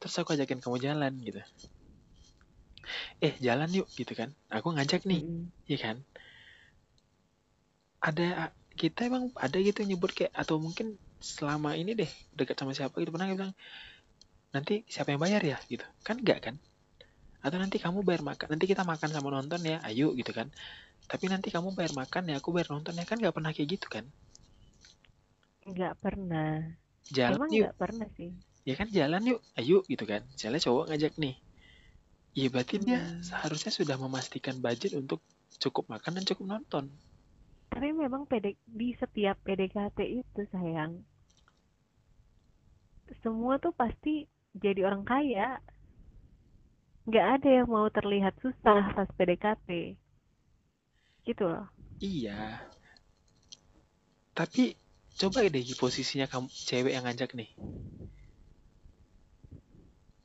[0.00, 1.40] Terus aku ajakin kamu jalan gitu.
[3.26, 4.30] Eh jalan yuk gitu kan.
[4.56, 5.52] Aku ngajak nih Mm-mm.
[5.70, 5.96] Iya kan?
[8.08, 10.86] Ada kita emang ada gitu yang nyebut kayak atau mungkin
[11.20, 13.52] selama ini deh dekat sama siapa gitu pernah bilang
[14.54, 15.58] nanti siapa yang bayar ya?
[15.72, 15.84] gitu.
[16.06, 16.54] Kan enggak kan?
[17.44, 20.48] Atau nanti kamu bayar makan nanti kita makan sama nonton ya ayo gitu kan.
[21.10, 23.04] Tapi nanti kamu bayar makan ya aku bayar nonton ya.
[23.10, 24.04] Kan nggak pernah kayak gitu kan
[25.70, 26.50] Nggak pernah.
[27.10, 27.64] jalan Emang yuk.
[27.66, 28.30] nggak pernah sih.
[28.62, 29.40] ya kan jalan yuk.
[29.56, 30.22] Ayo gitu kan.
[30.30, 31.34] Misalnya cowok ngajak nih.
[32.30, 33.22] Iya berarti dia Hmm.
[33.24, 35.18] seharusnya sudah memastikan budget untuk
[35.58, 36.84] cukup makan dan cukup nonton.
[37.70, 41.02] Tapi memang PD, di setiap PDKT itu sayang,
[43.22, 45.58] semua tuh pasti jadi orang kaya.
[47.06, 49.98] Nggak ada yang mau terlihat susah pas PDKT
[51.24, 51.66] gitu loh.
[51.98, 52.62] Iya.
[54.32, 54.72] Tapi
[55.20, 57.50] coba deh posisinya kamu cewek yang ngajak nih.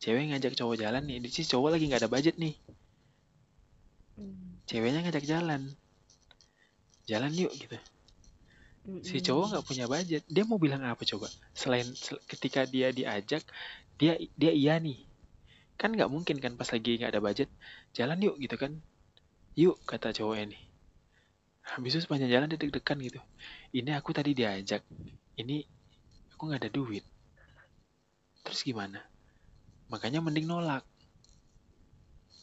[0.02, 2.54] Cewek yang ngajak cowok jalan nih, di sini cowok lagi nggak ada budget nih.
[4.18, 4.60] Hmm.
[4.70, 5.62] Ceweknya ngajak jalan.
[7.10, 7.78] Jalan yuk gitu.
[9.08, 9.26] Si Mm-mm.
[9.26, 10.24] cowok nggak punya budget.
[10.36, 11.28] Dia mau bilang apa coba?
[11.62, 13.44] Selain sel- ketika dia diajak,
[14.00, 14.98] dia dia iya nih.
[15.80, 17.50] Kan nggak mungkin kan pas lagi nggak ada budget,
[17.98, 18.74] jalan yuk gitu kan.
[19.62, 20.62] Yuk kata cowoknya nih.
[21.72, 23.20] Habis itu sepanjang jalan dia deg-degan gitu.
[23.78, 24.82] Ini aku tadi diajak.
[25.42, 25.56] Ini
[26.34, 27.04] aku nggak ada duit.
[28.44, 29.00] Terus gimana?
[29.92, 30.84] Makanya mending nolak.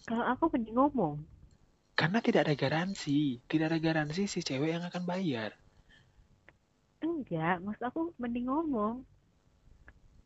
[0.08, 1.14] kalau aku mending ngomong
[1.98, 3.18] Karena tidak ada garansi.
[3.50, 5.50] Tidak ada garansi si cewek yang akan bayar.
[7.06, 8.94] enggak maksud aku mending ngomong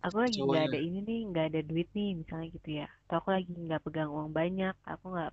[0.06, 3.28] aku lagi nggak ada ini nih nggak ada duit nih misalnya gitu ya atau aku
[3.36, 5.32] lagi nggak pegang uang banyak aku nggak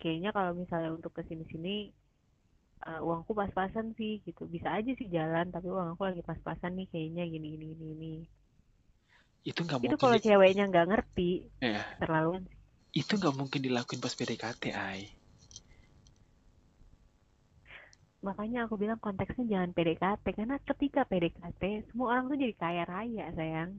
[0.00, 1.76] kayaknya kalau misalnya untuk ke sini-sini
[2.86, 6.86] eh, uangku pas-pasan sih gitu bisa aja sih jalan tapi uang aku lagi pas-pasan nih
[6.92, 8.06] kayaknya gini gini gini, gini.
[9.50, 10.02] Itu nggak itu mungkin.
[10.02, 11.22] kalau di- ceweknya nggak ngerti
[11.60, 12.58] Ya, terlaluan sih
[13.00, 15.00] itu nggak mungkin dilakuin pas PDKT, ay.
[18.26, 23.24] makanya aku bilang konteksnya jangan PDKT karena ketika PDKT semua orang tuh jadi kaya raya
[23.38, 23.70] sayang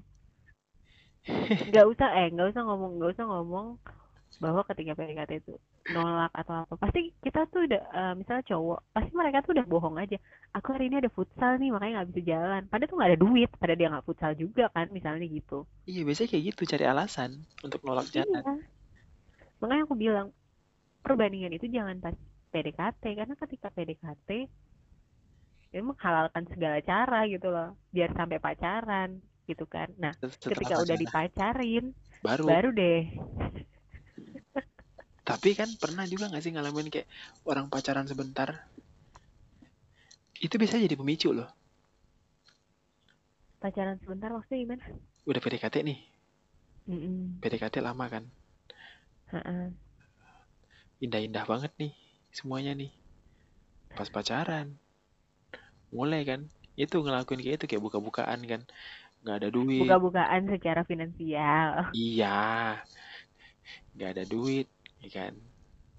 [1.68, 3.68] nggak usah eh nggak usah ngomong nggak usah ngomong
[4.44, 5.54] bahwa ketika PDKT itu
[5.94, 6.74] nolak atau apa.
[6.84, 10.18] Pasti kita tuh udah eh, misalnya cowok pasti mereka tuh udah bohong aja.
[10.56, 12.62] Aku hari ini ada futsal nih makanya nggak bisa jalan.
[12.70, 15.56] Padahal tuh nggak ada duit pada dia nggak futsal juga kan misalnya gitu.
[15.90, 17.32] Iya, biasanya kayak gitu, cari alasan
[17.66, 18.46] untuk nolak jalan.
[18.46, 18.70] iya
[19.60, 20.28] makanya aku bilang
[21.06, 22.16] perbandingan itu jangan pas
[22.52, 24.30] PDKT karena ketika PDKT
[25.76, 29.10] ya menghalalkan segala cara gitu loh biar sampai pacaran
[29.50, 29.90] gitu kan.
[30.04, 31.86] Nah Setelah ketika udah pacaran, dipacarin
[32.24, 32.50] baru.
[32.50, 33.00] baru deh
[35.30, 37.08] Tapi kan pernah juga nggak sih ngalamin kayak
[37.50, 38.50] orang pacaran sebentar?
[40.46, 41.50] Itu bisa jadi pemicu loh.
[43.62, 44.84] pacaran sebentar maksudnya gimana
[45.30, 46.00] Udah PDKT nih,
[46.90, 47.40] Mm-mm.
[47.42, 48.24] PDKT lama kan.
[51.04, 51.94] Indah-indah banget nih
[52.38, 52.92] semuanya nih.
[53.96, 54.68] Pas pacaran.
[55.96, 56.42] Mulai kan.
[56.84, 58.62] Itu ngelakuin kayak itu kayak buka-bukaan kan.
[59.24, 60.00] Nggak ada duit.
[60.00, 62.30] buka-bukaan secara finansial Iya.
[63.96, 64.68] Nggak ada duit,
[65.04, 65.34] ya kan.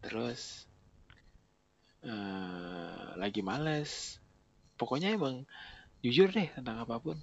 [0.05, 0.41] Terus
[2.05, 4.21] eh lagi males.
[4.81, 5.45] Pokoknya emang
[6.05, 7.17] jujur deh tentang apa pun.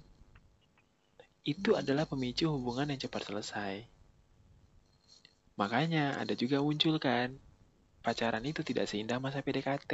[1.52, 3.74] Itu adalah pemicu hubungan yang cepat selesai.
[5.60, 7.28] Makanya ada juga muncul kan
[8.04, 9.92] pacaran itu tidak seindah masa PDKT.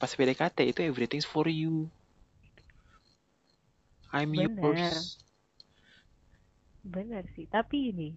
[0.00, 1.74] Pas PDKT itu everything's for you.
[4.12, 4.48] I'm Bener.
[4.64, 5.18] yours.
[6.94, 8.08] bener sih tapi ini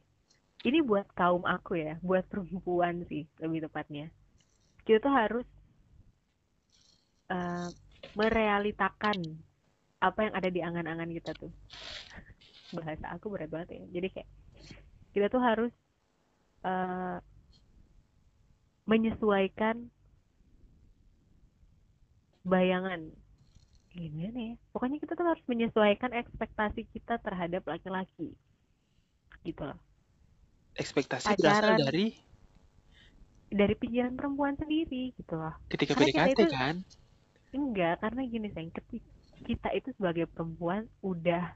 [0.62, 4.10] ini buat kaum aku ya buat perempuan sih lebih tepatnya.
[4.86, 5.48] Kita tuh harus
[7.30, 7.70] eh,
[8.18, 9.18] merealitakan
[10.02, 11.54] apa yang ada di angan-angan kita tuh.
[12.78, 14.02] Bahasa aku berat banget ya.
[14.02, 14.30] Jadi kayak
[15.14, 15.74] kita tuh harus
[16.66, 17.18] eh,
[18.86, 19.90] menyesuaikan
[22.42, 23.06] bayangan.
[23.92, 24.56] Gimana ya?
[24.72, 28.34] Pokoknya kita tuh harus menyesuaikan ekspektasi kita terhadap laki-laki.
[29.44, 29.91] Gitu loh
[30.74, 31.80] Ekspektasi berasal Pacaran.
[31.82, 32.08] dari
[33.48, 36.76] dari pikiran perempuan sendiri gitu loh ketika Karena kita PDKT itu- kan.
[37.52, 39.10] enggak karena gini sayang ketika
[39.42, 41.52] kita itu sebagai perempuan udah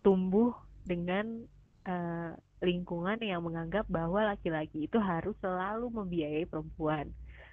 [0.00, 1.44] tumbuh dengan
[1.82, 7.12] eh, lingkungan yang menganggap bahwa laki-laki itu harus selalu membiayai perempuan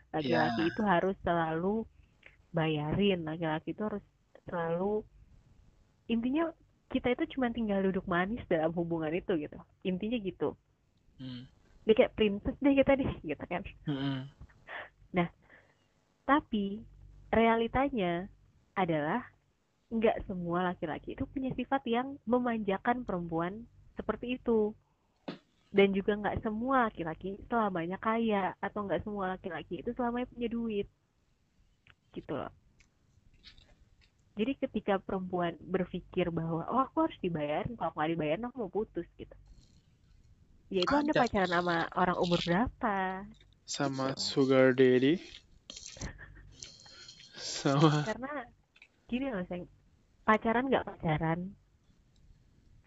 [0.10, 0.70] laki-laki Ya.
[0.70, 1.84] itu harus selalu
[2.50, 4.04] bayarin laki-laki itu harus
[4.44, 5.04] selalu
[6.06, 6.50] intinya
[6.94, 10.54] kita itu cuma tinggal duduk manis dalam hubungan itu gitu intinya gitu
[11.14, 11.46] Hmm.
[11.86, 14.34] dia kayak princess deh kita deh gitu kan Mm-mm.
[16.24, 16.80] Tapi
[17.30, 18.32] realitanya
[18.74, 19.22] adalah
[19.94, 23.68] nggak semua laki-laki itu punya sifat yang memanjakan perempuan
[24.00, 24.72] seperti itu.
[25.74, 30.88] Dan juga nggak semua laki-laki selamanya kaya atau nggak semua laki-laki itu selamanya punya duit.
[32.16, 32.54] Gitu loh.
[34.40, 39.08] Jadi ketika perempuan berpikir bahwa oh aku harus dibayarin, kalau nggak dibayarin aku mau putus
[39.20, 39.36] gitu.
[40.74, 41.22] Ya itu Anda Ada.
[41.22, 42.94] pacaran sama orang umur berapa?
[43.66, 44.22] Sama Gitu.
[44.28, 45.20] sugar daddy.
[47.38, 48.32] Sama karena
[49.10, 49.70] gini loh sayang
[50.28, 51.40] pacaran nggak pacaran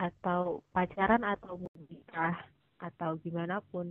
[0.07, 0.41] atau
[0.75, 2.37] pacaran atau mau nikah
[2.89, 3.87] atau gimana pun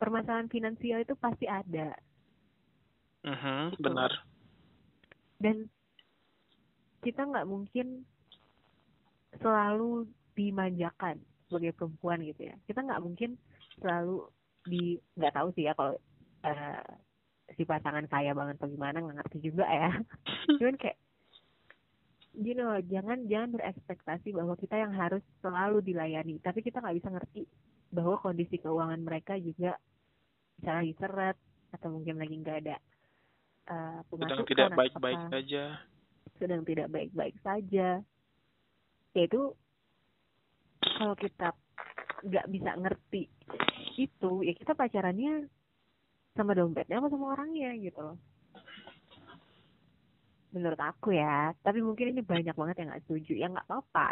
[0.00, 1.88] permasalahan finansial itu pasti ada
[3.24, 3.82] Mhm, Gitu.
[3.82, 4.12] benar.
[5.40, 5.68] dan
[7.06, 8.02] kita nggak mungkin
[9.38, 12.58] selalu dimanjakan sebagai perempuan gitu ya.
[12.66, 13.38] Kita nggak mungkin
[13.78, 14.26] selalu
[14.66, 15.94] di nggak tahu sih ya kalau
[16.42, 16.82] eh,
[17.54, 19.94] si pasangan kaya banget atau gimana nggak ngerti juga ya.
[20.58, 20.98] Cuman kayak
[22.34, 26.42] you know jangan jangan berekspektasi bahwa kita yang harus selalu dilayani.
[26.42, 27.46] Tapi kita nggak bisa ngerti
[27.94, 29.78] bahwa kondisi keuangan mereka juga
[30.58, 31.38] bisa lagi seret
[31.70, 32.76] atau mungkin lagi nggak ada
[33.70, 35.30] uh, sedang pemasukan tidak baik-baik apa.
[35.30, 35.62] saja
[36.36, 38.00] sedang tidak baik-baik saja.
[39.16, 39.52] Yaitu
[40.96, 41.52] kalau kita
[42.24, 43.28] nggak bisa ngerti
[43.96, 45.48] itu ya kita pacarannya
[46.36, 48.18] sama dompetnya apa sama orangnya gitu loh.
[50.52, 51.52] Menurut aku ya.
[51.60, 53.32] Tapi mungkin ini banyak banget yang nggak setuju.
[53.36, 54.08] Ya nggak apa-apa.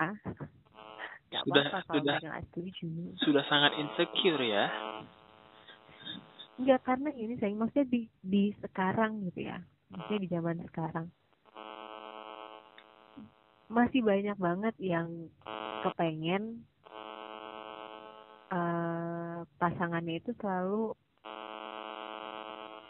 [1.34, 2.16] Sudah- sudah.
[2.20, 2.88] nggak setuju.
[3.24, 4.70] sudah sangat insecure ya.
[6.54, 9.58] Enggak karena ini saya maksudnya di di sekarang gitu ya.
[9.90, 11.06] Maksudnya di zaman sekarang
[13.68, 15.08] masih banyak banget yang
[15.84, 16.64] kepengen
[18.52, 20.94] eh pasangannya itu selalu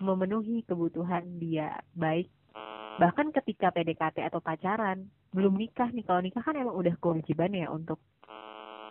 [0.03, 2.29] memenuhi kebutuhan dia baik.
[2.99, 6.07] Bahkan ketika PDKT atau pacaran belum nikah nih.
[6.07, 7.99] Kalau nikah kan emang udah kewajiban ya untuk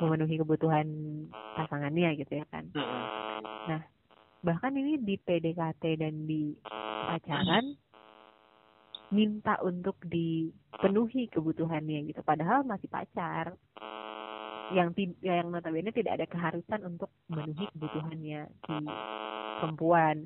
[0.04, 0.88] memenuhi kebutuhan
[1.32, 2.67] pasangannya gitu ya kan.
[2.76, 3.82] Mm-mm.
[4.43, 6.52] bahkan ini di PDKT dan di
[7.08, 7.80] pacaran
[9.13, 12.26] minta untuk dipenuhi kebutuhannya gitu.
[12.26, 13.54] Padahal masih pacar.
[14.73, 18.76] Yang yang notabene tidak ada keharusan untuk memenuhi kebutuhannya si
[19.62, 20.26] perempuan.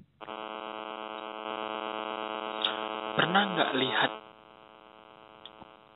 [3.17, 4.11] Pernah nggak lihat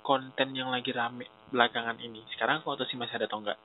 [0.03, 2.25] konten yang lagi rame belakangan ini?
[2.35, 3.59] Sekarang aku tahu sih masih ada atau enggak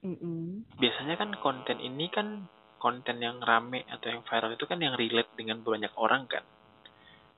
[0.00, 0.64] Mm-mm.
[0.80, 2.48] biasanya kan konten ini kan
[2.80, 6.40] konten yang rame atau yang viral itu kan yang relate dengan banyak orang kan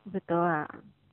[0.06, 0.66] betul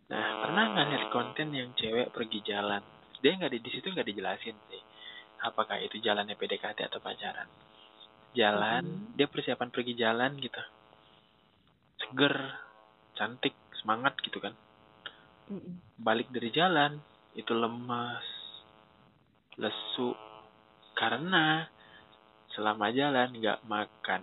[0.10, 2.82] nah pernah nggak lihat konten yang cewek pergi jalan?
[3.21, 4.82] Dia nggak di di situ nggak dijelasin sih
[5.43, 7.47] apakah itu jalannya PDKT atau pacaran.
[8.36, 9.15] Jalan Mhm.
[9.17, 10.62] dia persiapan pergi jalan gitu.
[12.02, 12.36] Seger
[13.15, 14.56] cantik semangat gitu kan.
[15.49, 15.82] Mm-mm.
[15.99, 17.02] balik dari jalan
[17.36, 18.23] itu lemas
[19.58, 20.15] lesu.
[20.95, 21.65] Karena
[22.54, 24.21] selama jalan nggak makan.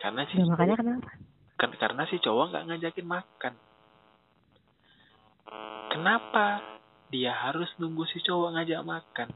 [0.00, 1.10] Karena si Ya, makanya kenapa
[1.64, 3.54] kan karena si cowok nggak ngajakin makan.
[5.88, 6.60] Kenapa
[7.08, 9.28] dia harus nunggu si cowok ngajak makan?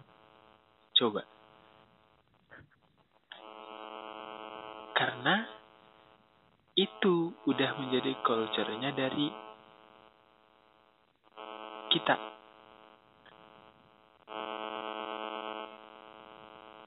[0.92, 1.24] Coba.
[4.92, 5.48] Karena
[6.76, 9.32] itu udah menjadi culture-nya dari
[11.96, 12.16] kita.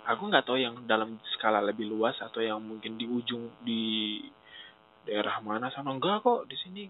[0.05, 4.21] Aku nggak tahu yang dalam skala lebih luas atau yang mungkin di ujung di
[5.07, 5.93] daerah mana sana?
[5.93, 6.83] Enggak kok di sini.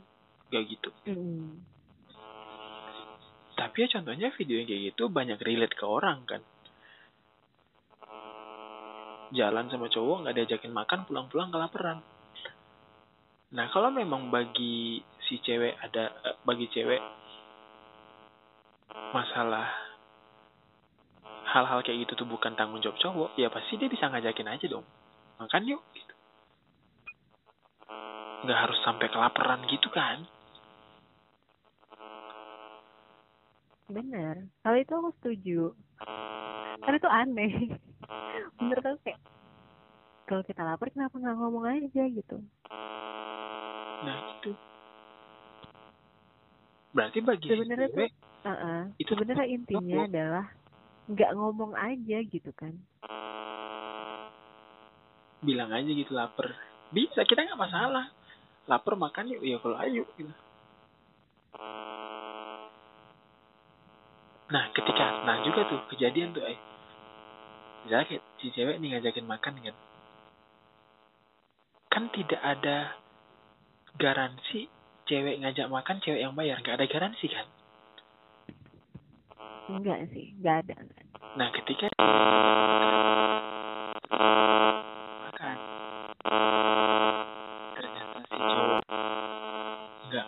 [0.52, 0.89] Nggak gitu.
[1.08, 1.69] Mm-mm.
[3.52, 6.41] tapi ya contohnya video yang kayak gitu banyak relate ke orang kan.
[9.32, 12.02] Jalan sama cowok nggak diajakin makan pulang-pulang kelaparan
[13.52, 17.04] nah kalau memang bagi si cewek ada eh, bagi cewek
[19.12, 19.67] masalah
[21.52, 24.88] hal-hal kayak gitu tuh bukan tanggung jawab cowok ya pasti dia bisa ngajakin aja dong.
[25.36, 26.11] Makan yuk gitu.
[28.41, 30.25] Nggak harus sampai kelaparan gitu kan?
[33.86, 35.60] Benar kalau itu aku setuju.
[36.82, 37.54] Karena itu aneh.
[38.62, 39.19] Menurut aku kayak
[40.25, 42.38] kalau kita lapar kenapa nggak ngomong aja gitu?
[44.01, 44.51] Nah itu
[46.91, 48.82] berarti bagi si Sebenarnya tuh- cewek Heeh.
[48.97, 50.10] Itu sebenarnya intinya Ngomong.
[50.10, 50.45] adalah
[51.06, 52.73] nggak ngomong aja gitu kan.
[55.41, 56.49] Bilang aja gitu lapar.
[56.89, 58.10] Bisa kita nggak masalah
[58.69, 60.34] lapar makan yuk ya kalau ayo gitu.
[64.52, 66.60] Nah ketika nah juga tuh kejadian tuh eh.
[67.86, 69.76] Misalnya si cewek nih ngajakin makan kan.
[71.89, 72.93] Kan tidak ada
[73.97, 74.70] garansi
[75.09, 76.62] cewek ngajak makan cewek yang bayar.
[76.62, 77.47] Nggak ada garansi kan?
[79.72, 80.76] Enggak sih nggak ada.
[81.32, 81.88] Nah, ketika
[85.32, 85.57] makan,
[87.80, 88.84] ternyata si cowok
[90.12, 90.28] nggak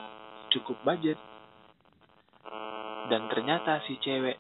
[0.55, 1.19] cukup budget,
[3.09, 4.38] dan ternyata si cewek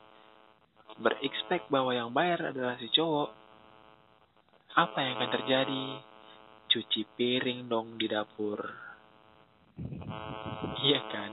[0.99, 3.31] berekspek bahwa yang bayar adalah si cowok,
[4.77, 5.85] apa yang akan terjadi?
[6.69, 8.59] Cuci piring dong di dapur.
[10.83, 11.31] Iya kan?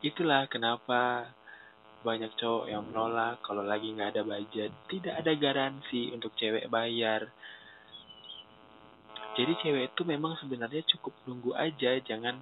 [0.00, 1.30] Itulah kenapa
[2.00, 7.28] banyak cowok yang menolak kalau lagi nggak ada budget tidak ada garansi untuk cewek bayar
[9.36, 12.40] jadi cewek itu memang sebenarnya cukup nunggu aja jangan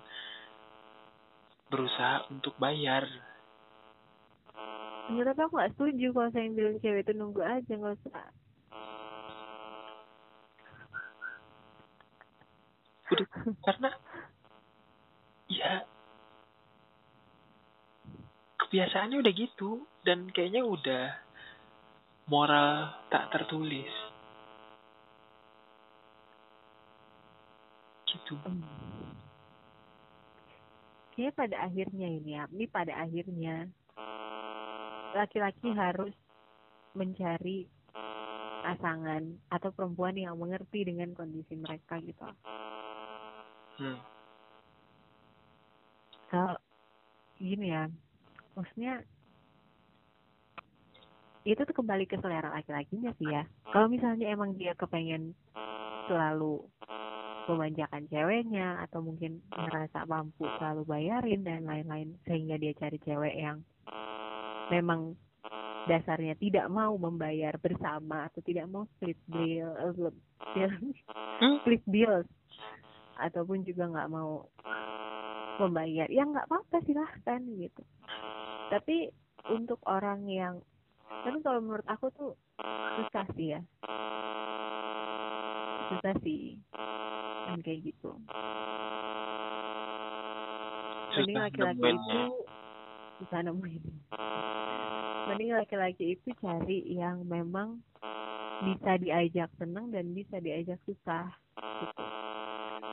[1.68, 3.04] berusaha untuk bayar.
[5.08, 8.28] Ya tapi aku gak setuju kalau saya yang bilang cewek itu nunggu aja nggak usah.
[13.08, 13.26] Udah
[13.64, 13.90] karena
[15.48, 15.72] ya
[18.60, 21.04] kebiasaannya udah gitu dan kayaknya udah
[22.28, 23.92] moral tak tertulis.
[28.12, 28.36] Gitu
[31.18, 33.66] Kayaknya pada akhirnya ini ya, ini pada akhirnya
[35.18, 36.14] laki-laki harus
[36.94, 37.66] mencari
[38.62, 42.22] pasangan atau perempuan yang mengerti dengan kondisi mereka gitu.
[43.82, 43.98] hmm.
[46.30, 46.54] Kalau
[47.42, 47.90] gini ya,
[48.54, 49.02] maksudnya
[51.42, 53.42] itu tuh kembali ke selera laki-lakinya sih ya.
[53.74, 55.34] Kalau misalnya emang dia kepengen
[56.06, 56.62] selalu
[57.48, 63.64] memanjakan ceweknya atau mungkin merasa mampu selalu bayarin dan lain-lain sehingga dia cari cewek yang
[64.68, 65.16] memang
[65.88, 69.92] dasarnya tidak mau membayar bersama atau tidak mau split bill eh,
[70.52, 70.72] bill
[71.64, 72.28] split bills
[73.16, 74.44] ataupun juga nggak mau
[75.58, 77.82] membayar ya nggak apa-apa silahkan gitu.
[78.68, 79.08] Tapi
[79.48, 80.60] untuk orang yang
[81.08, 82.32] tapi kalau menurut aku tuh
[83.00, 83.60] susah sih ya.
[85.88, 86.60] Susah sih
[87.48, 88.10] kan kayak gitu
[91.16, 91.96] mending laki-laki nemuinnya.
[91.98, 92.20] itu
[93.18, 93.82] susah nemuin
[95.28, 97.80] mending laki-laki itu cari yang memang
[98.58, 102.04] bisa diajak senang dan bisa diajak susah gitu.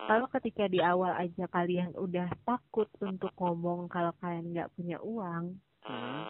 [0.05, 5.57] Kalau ketika di awal aja kalian udah takut untuk ngomong kalau kalian nggak punya uang,
[5.85, 6.21] Hmm.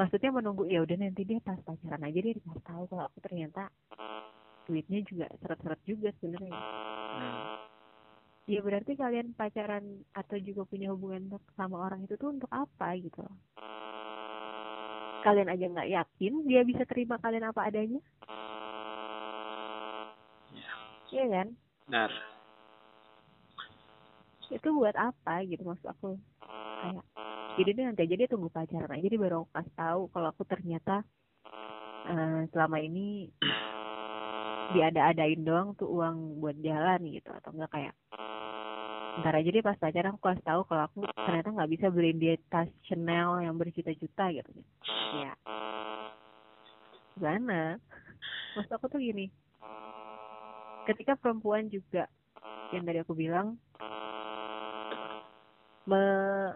[0.00, 3.68] maksudnya menunggu ya udah nanti dia pas pacaran aja dia dikasih tahu kalau aku ternyata
[4.64, 6.56] duitnya juga seret-seret juga sebenarnya.
[7.18, 7.58] Hmm.
[8.48, 9.84] Ya berarti kalian pacaran
[10.16, 13.20] atau juga punya hubungan sama orang itu tuh untuk apa gitu.
[15.20, 18.00] Kalian aja nggak yakin dia bisa terima kalian apa adanya,
[20.48, 20.72] Ya,
[21.12, 21.48] iya kan?
[21.84, 22.10] benar.
[24.48, 26.16] Itu buat apa gitu maksud aku
[26.80, 27.04] kayak
[27.58, 30.42] jadi dia nanti aja dia tunggu pacaran aja dia baru aku kasih tahu kalau aku
[30.46, 31.02] ternyata
[32.08, 33.28] eh, selama ini
[34.74, 37.94] diada-adain doang tuh uang buat jalan gitu atau enggak kayak
[39.18, 42.34] ntar aja dia pas pacaran aku kasih tahu kalau aku ternyata nggak bisa beliin dia
[42.52, 44.50] tas Chanel yang berjuta-juta gitu.
[45.18, 45.34] Ya.
[47.18, 47.82] Gimana?
[48.54, 49.26] Maksud aku tuh gini.
[50.86, 52.06] Ketika perempuan juga
[52.70, 53.58] yang tadi aku bilang
[55.88, 56.54] me-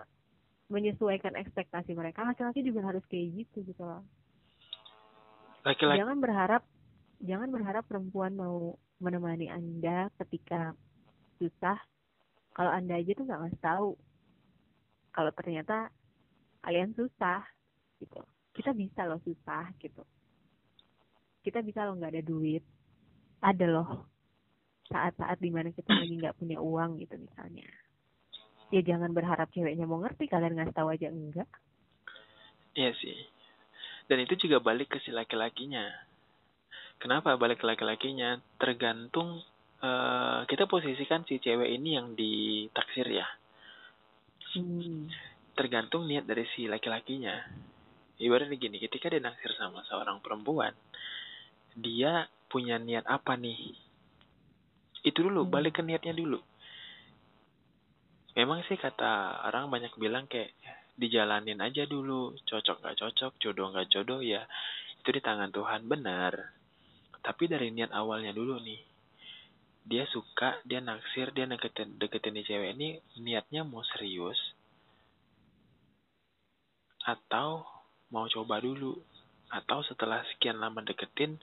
[0.70, 4.06] menyesuaikan ekspektasi mereka laki-laki juga harus kayak gitu gitu loh.
[5.66, 6.62] Laki-laki jangan berharap
[7.22, 10.74] jangan berharap perempuan mau menemani anda ketika
[11.38, 11.78] susah.
[12.52, 13.90] Kalau anda aja tuh nggak ngasih tahu
[15.12, 15.88] kalau ternyata
[16.60, 17.42] kalian susah
[18.02, 18.20] gitu.
[18.52, 20.04] Kita bisa loh susah gitu.
[21.42, 22.62] Kita bisa loh nggak ada duit.
[23.42, 24.06] Ada loh
[24.92, 27.66] saat-saat di mana kita lagi nggak punya uang gitu misalnya.
[28.72, 31.48] Ya jangan berharap ceweknya mau ngerti kalian ngasih tahu aja enggak.
[32.72, 33.18] Iya sih.
[34.08, 36.11] Dan itu juga balik ke si laki-lakinya.
[37.02, 38.38] Kenapa balik ke laki-lakinya?
[38.62, 39.42] Tergantung
[39.82, 43.26] eh, kita posisikan si cewek ini yang ditaksir ya.
[44.54, 45.10] hmm.
[45.58, 47.34] Tergantung niat dari si laki-lakinya.
[48.22, 50.70] Ibaratnya gini, ketika dia naksir sama seorang perempuan,
[51.74, 53.74] dia punya niat apa nih?
[55.02, 55.50] Itu dulu, Hmm.
[55.50, 56.38] balik ke niatnya dulu.
[58.38, 60.54] Memang sih kata orang banyak bilang kayak
[60.96, 64.46] dijalanin aja dulu, cocok nggak cocok, jodoh nggak jodoh ya
[65.02, 66.61] itu di tangan Tuhan benar.
[67.22, 68.82] Tapi dari niat awalnya dulu nih,
[69.86, 74.38] dia suka, dia naksir, dia deketin deketin nih cewek ini niatnya mau serius
[77.02, 77.66] atau
[78.14, 78.94] mau coba dulu.
[79.52, 81.36] Atau setelah sekian lama deketin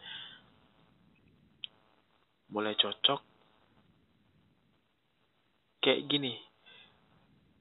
[2.49, 3.21] mulai cocok.
[5.79, 6.33] Kayak gini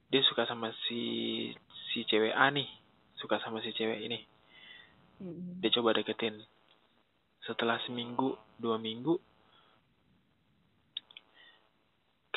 [0.09, 1.53] dia suka sama si
[1.93, 2.67] si cewek A nih
[3.21, 4.25] suka sama si cewek ini.
[5.61, 6.39] Dia coba deketin
[7.49, 9.17] setelah seminggu dua minggu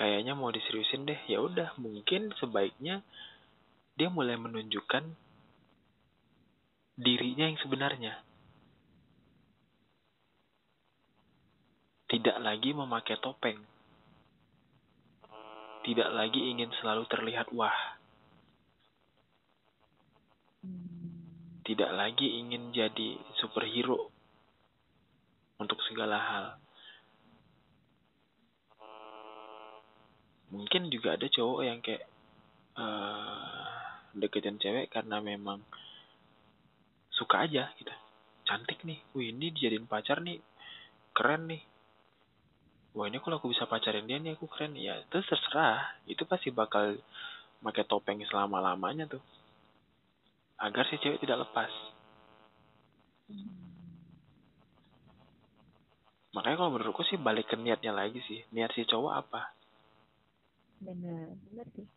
[0.01, 1.19] kayaknya mau diseriusin deh.
[1.29, 3.05] Ya udah mungkin sebaiknya
[3.99, 5.03] dia mulai menunjukkan
[6.97, 8.13] dirinya yang sebenarnya.
[12.09, 13.59] Tidak lagi memakai topeng.
[15.81, 17.99] Tidak lagi ingin selalu terlihat wah.
[21.61, 24.10] Tidak lagi ingin jadi superhero
[25.61, 26.45] untuk segala hal.
[30.51, 32.03] Mungkin juga ada cowok yang kayak
[32.75, 33.71] eh
[34.11, 35.63] deketin cewek karena memang
[37.13, 37.93] suka aja gitu.
[38.43, 38.99] Cantik nih.
[39.15, 40.41] Wih ini dijadiin pacar nih.
[41.15, 41.63] Keren nih.
[42.91, 44.75] Wah ini kalau aku bisa pacarin dia nih aku keren.
[44.75, 46.01] Ya itu terserah.
[46.09, 46.99] Itu pasti bakal
[47.63, 49.23] pakai topeng selama lamanya tuh.
[50.59, 51.71] Agar si cewek tidak lepas
[56.31, 58.43] makanya kalau menurutku sih balik ke niatnya lagi sih.
[58.55, 59.41] Niat si cowok apa?
[60.81, 61.87] Benar benar sih.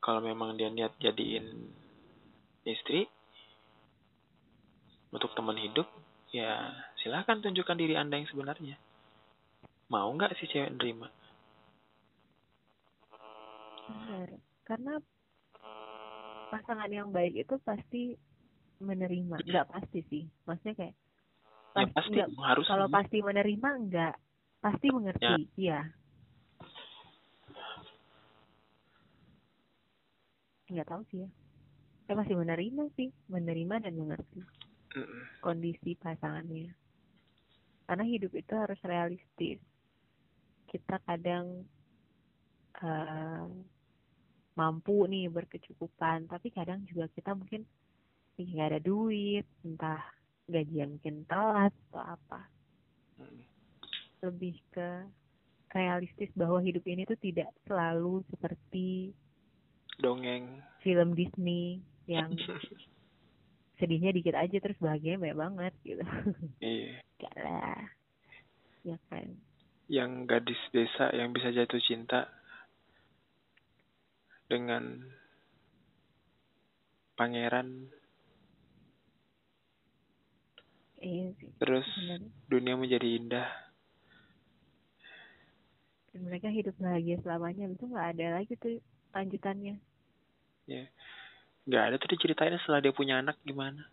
[0.00, 1.46] Kalau memang dia niat jadiin
[2.66, 3.06] istri
[5.10, 5.86] untuk teman hidup
[6.34, 6.70] ya
[7.00, 8.78] silahkan tunjukkan diri anda yang sebenarnya.
[9.90, 11.10] Mau nggak si cewek nerima?
[13.86, 14.28] Benar
[14.66, 14.98] karena
[16.50, 18.18] pasangan yang baik itu pasti
[18.82, 19.42] menerima.
[19.46, 20.24] Nggak pasti sih.
[20.46, 20.94] Maksudnya kayak
[21.76, 24.14] ya pas- pasti nggak- harus kalau pasti menerima enggak
[24.58, 25.24] pasti mengerti
[25.54, 25.80] iya.
[30.66, 31.30] Nggak tahu sih ya.
[32.06, 34.40] Saya pasti menerima sih menerima dan mengerti
[35.38, 36.74] kondisi pasangannya.
[37.86, 39.62] Karena hidup itu harus realistis.
[40.66, 41.62] Kita kadang
[42.82, 43.46] eh,
[44.56, 47.62] mampu nih berkecukupan tapi kadang juga kita mungkin
[48.36, 50.00] nggak ada duit entah
[50.46, 52.40] gajian mungkin telat atau apa.
[53.16, 53.42] Mm.
[54.20, 55.08] lebih ke
[55.72, 59.12] realistis bahwa hidup ini tuh tidak selalu seperti
[60.00, 60.60] dongeng.
[60.84, 62.32] film Disney yang
[63.80, 66.04] sedihnya dikit aja terus bahagianya banyak banget gitu.
[66.60, 66.96] Iya.
[67.20, 67.80] Gak lah.
[68.84, 69.26] Ya kan.
[69.86, 72.28] Yang gadis desa yang bisa jatuh cinta
[74.48, 75.04] dengan
[77.18, 77.90] pangeran
[81.06, 83.48] iya sih terus benar dunia menjadi indah.
[86.10, 88.80] Dan mereka hidup bahagia selamanya itu nggak ada lagi tuh
[89.12, 89.76] lanjutannya.
[90.66, 90.84] Ya
[91.66, 93.86] nggak ada tuh diceritain setelah dia punya anak gimana.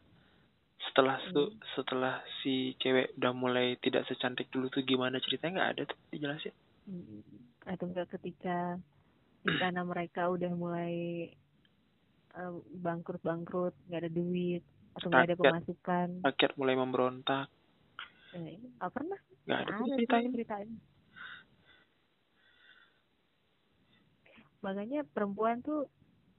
[0.89, 5.84] Setelah tuh setelah si cewek udah mulai tidak secantik dulu tuh gimana ceritanya nggak ada
[5.89, 6.55] tuh dijelasin.
[6.86, 7.24] Mm,
[7.66, 8.78] atau enggak ketika
[9.43, 11.28] di sana mereka udah mulai
[12.36, 14.64] eh, bangkrut-bangkrut nggak ada duit
[14.94, 16.08] atau nggak ada pemasukan.
[16.22, 17.48] Rakyat mulai memberontak.
[18.34, 20.72] Eh, pernah nggak ada ada tuh diceritain ceritain
[24.64, 25.91] makanya perempuan tuh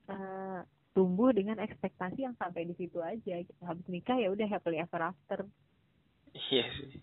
[0.08, 0.60] eh,
[0.96, 3.44] tumbuh dengan ekspektasi yang sampai di situ aja.
[3.44, 3.52] Gitu.
[3.60, 5.44] habis nikah ya udah happily ever after.
[6.32, 6.98] Iya sih.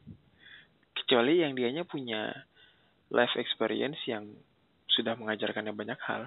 [0.98, 2.34] Kecuali yang dianya punya
[3.14, 4.28] life experience yang
[4.92, 6.26] sudah mengajarkannya banyak hal.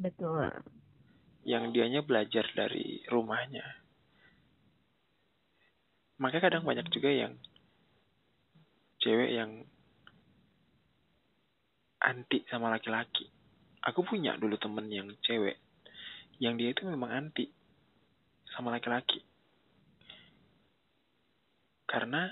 [0.00, 0.48] Betul
[1.44, 3.64] yang dianya belajar dari rumahnya.
[6.20, 7.32] Makanya kadang banyak juga yang
[9.00, 9.64] cewek yang
[12.00, 13.28] anti sama laki-laki.
[13.80, 15.56] Aku punya dulu temen yang cewek
[16.40, 17.48] yang dia itu memang anti
[18.52, 19.20] sama laki-laki.
[21.84, 22.28] Karena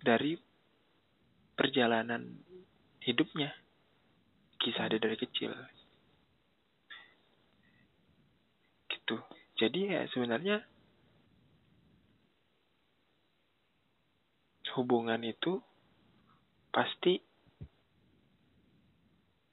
[0.00, 0.36] dari
[1.52, 2.24] perjalanan
[3.04, 3.52] hidupnya,
[4.60, 5.52] kisah dia dari kecil,
[9.08, 9.16] gitu.
[9.56, 10.60] Jadi ya sebenarnya
[14.76, 15.64] hubungan itu
[16.68, 17.16] pasti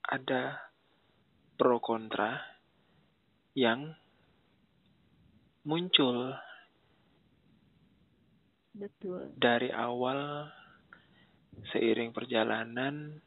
[0.04, 0.60] ada
[1.56, 2.36] pro kontra
[3.56, 3.96] yang
[5.64, 6.36] muncul
[8.76, 10.52] betul dari awal
[11.72, 13.24] seiring perjalanan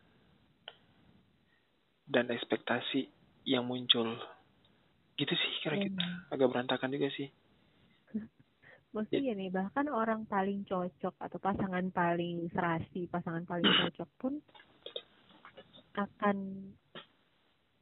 [2.05, 3.09] dan ekspektasi
[3.49, 4.39] yang muncul.
[5.20, 5.91] Gitu sih kira-kira.
[5.99, 7.28] Dan Agak berantakan juga sih.
[8.95, 14.34] maksudnya nih bahkan orang paling cocok atau pasangan paling serasi pasangan paling cocok pun
[15.93, 16.38] akan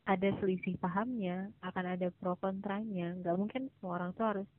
[0.03, 4.49] ada selisih pahamnya akan ada pro kontranya nggak mungkin semua orang tuh harus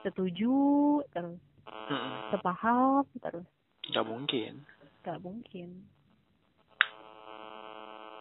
[0.00, 0.56] setuju
[1.12, 1.40] terus
[2.32, 3.48] sepaham terus
[3.88, 4.52] Nggak mungkin.
[5.04, 5.68] nggak mungkin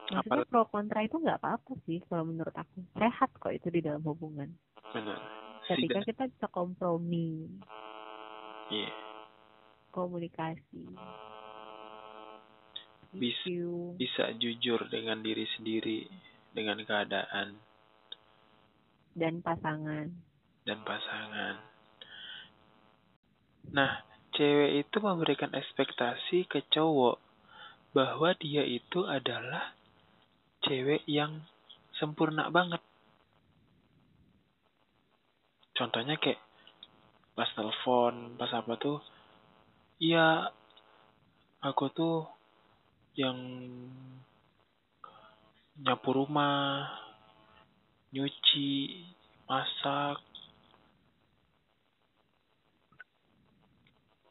[0.08, 3.84] maksudnya Apal- pro kontra itu nggak apa-apa sih kalau menurut aku sehat kok itu di
[3.84, 4.47] dalam hubungan
[4.95, 5.20] Benar.
[5.68, 6.08] ketika Tidak.
[6.08, 7.47] kita bisa kompromi
[8.68, 8.91] Iya.
[9.91, 10.84] komunikasi
[13.16, 16.05] Bis- isu Bisa jujur dengan diri sendiri,
[16.51, 17.55] dengan keadaan
[19.18, 20.12] dan pasangan
[20.62, 21.55] dan pasangan.
[23.72, 27.18] Nah, cewek itu memberikan ekspektasi ke cowok
[27.95, 29.74] bahwa dia itu adalah
[30.68, 31.41] cewek yang
[31.95, 32.84] sempurna banget.
[35.74, 36.41] Contohnya kayak
[37.38, 38.99] pas telepon, pas apa tuh,
[40.01, 40.51] iya
[41.61, 42.26] aku tuh
[43.18, 43.38] yang
[45.78, 46.89] nyapu rumah,
[48.11, 49.05] nyuci,
[49.47, 50.20] masak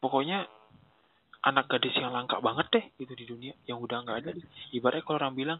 [0.07, 0.45] pokoknya
[1.45, 4.31] anak gadis yang langka banget deh gitu di dunia yang udah nggak ada.
[4.73, 5.59] Ibaratnya kalau orang bilang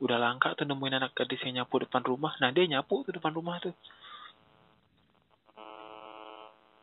[0.00, 2.32] udah langka tuh nemuin anak gadis yang nyapu depan rumah.
[2.40, 3.74] Nah dia nyapu tuh depan rumah tuh.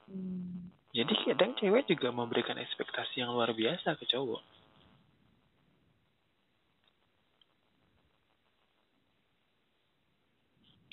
[0.06, 0.70] Hmm.
[0.94, 4.38] jadi kadang cewek juga memberikan ekspektasi yang luar biasa ke cowok.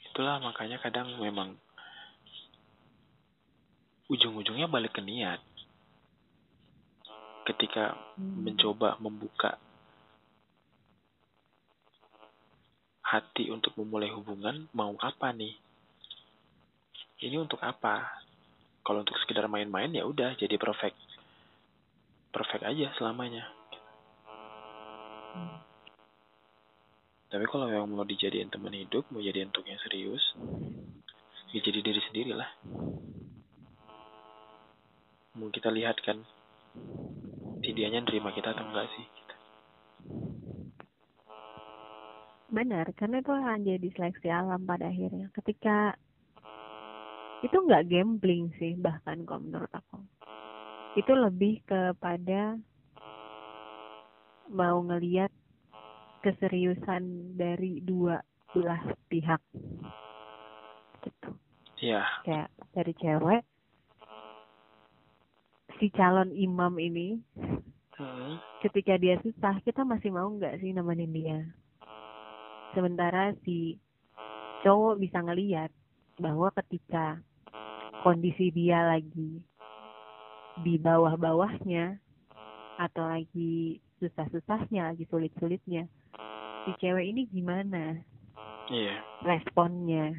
[0.08, 1.60] Itulah makanya kadang memang
[4.08, 5.40] ujung-ujungnya balik ke niat
[7.48, 8.46] ketika Hmm.
[8.46, 9.58] mencoba membuka
[13.02, 15.52] hati untuk memulai hubungan mau apa nih?
[17.22, 18.08] Ini untuk apa?
[18.82, 20.98] Kalau untuk sekedar main-main ya udah jadi perfect.
[22.32, 23.46] Perfect aja selamanya.
[25.32, 25.56] Hmm.
[27.32, 30.20] tapi kalau memang mau dijadiin teman hidup mau jadi untuk yang serius
[31.56, 32.52] ya jadi diri sendiri lah
[35.40, 36.20] mau kita lihat kan
[37.62, 39.06] si dianya nerima kita atau enggak sih
[42.52, 45.32] Benar, karena itu akan jadi seleksi alam pada akhirnya.
[45.32, 45.96] Ketika
[47.40, 50.04] itu nggak gambling sih bahkan kalau menurut aku.
[51.00, 52.60] Itu lebih kepada
[54.52, 55.32] mau ngeliat
[56.20, 58.20] keseriusan dari dua
[58.52, 59.40] belah pihak.
[61.02, 61.30] Gitu.
[61.88, 63.42] ya Kayak dari cewek
[65.82, 67.18] si calon imam ini
[67.98, 68.40] Hmm.
[68.64, 71.38] ketika dia susah kita masih mau nggak sih nemenin dia
[72.70, 73.76] sementara si
[74.62, 75.68] cowok bisa ngeliat
[76.22, 77.18] bahwa ketika
[78.00, 79.42] kondisi dia lagi
[80.62, 81.98] di bawah-bawahnya
[82.78, 85.90] atau lagi susah-susahnya lagi sulit-sulitnya
[86.64, 87.98] si cewek ini gimana
[88.70, 90.14] iya responnya.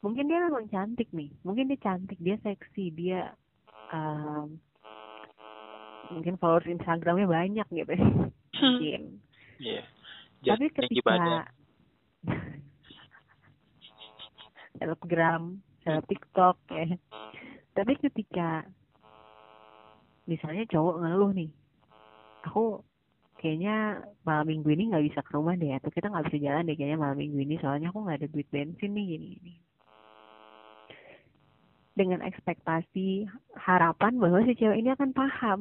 [0.00, 1.30] Mungkin dia memang cantik nih.
[1.44, 3.32] Mungkin dia cantik dia seksi dia
[3.92, 4.56] um,
[6.12, 7.94] mungkin followers Instagramnya banyak gitu.
[8.60, 9.00] Mungkin.
[9.60, 9.82] Iya.
[10.40, 11.48] Tapi ketika
[14.80, 16.96] selebgram seleb TikTok ya.
[17.76, 18.64] Tapi ketika
[20.30, 21.50] misalnya cowok ngeluh nih
[22.46, 22.80] aku
[23.40, 26.76] kayaknya malam minggu ini nggak bisa ke rumah deh atau kita nggak bisa jalan deh
[26.76, 29.52] kayaknya malam minggu ini soalnya aku nggak ada duit bensin nih gini gini
[32.00, 35.60] dengan ekspektasi harapan bahwa si cewek ini akan paham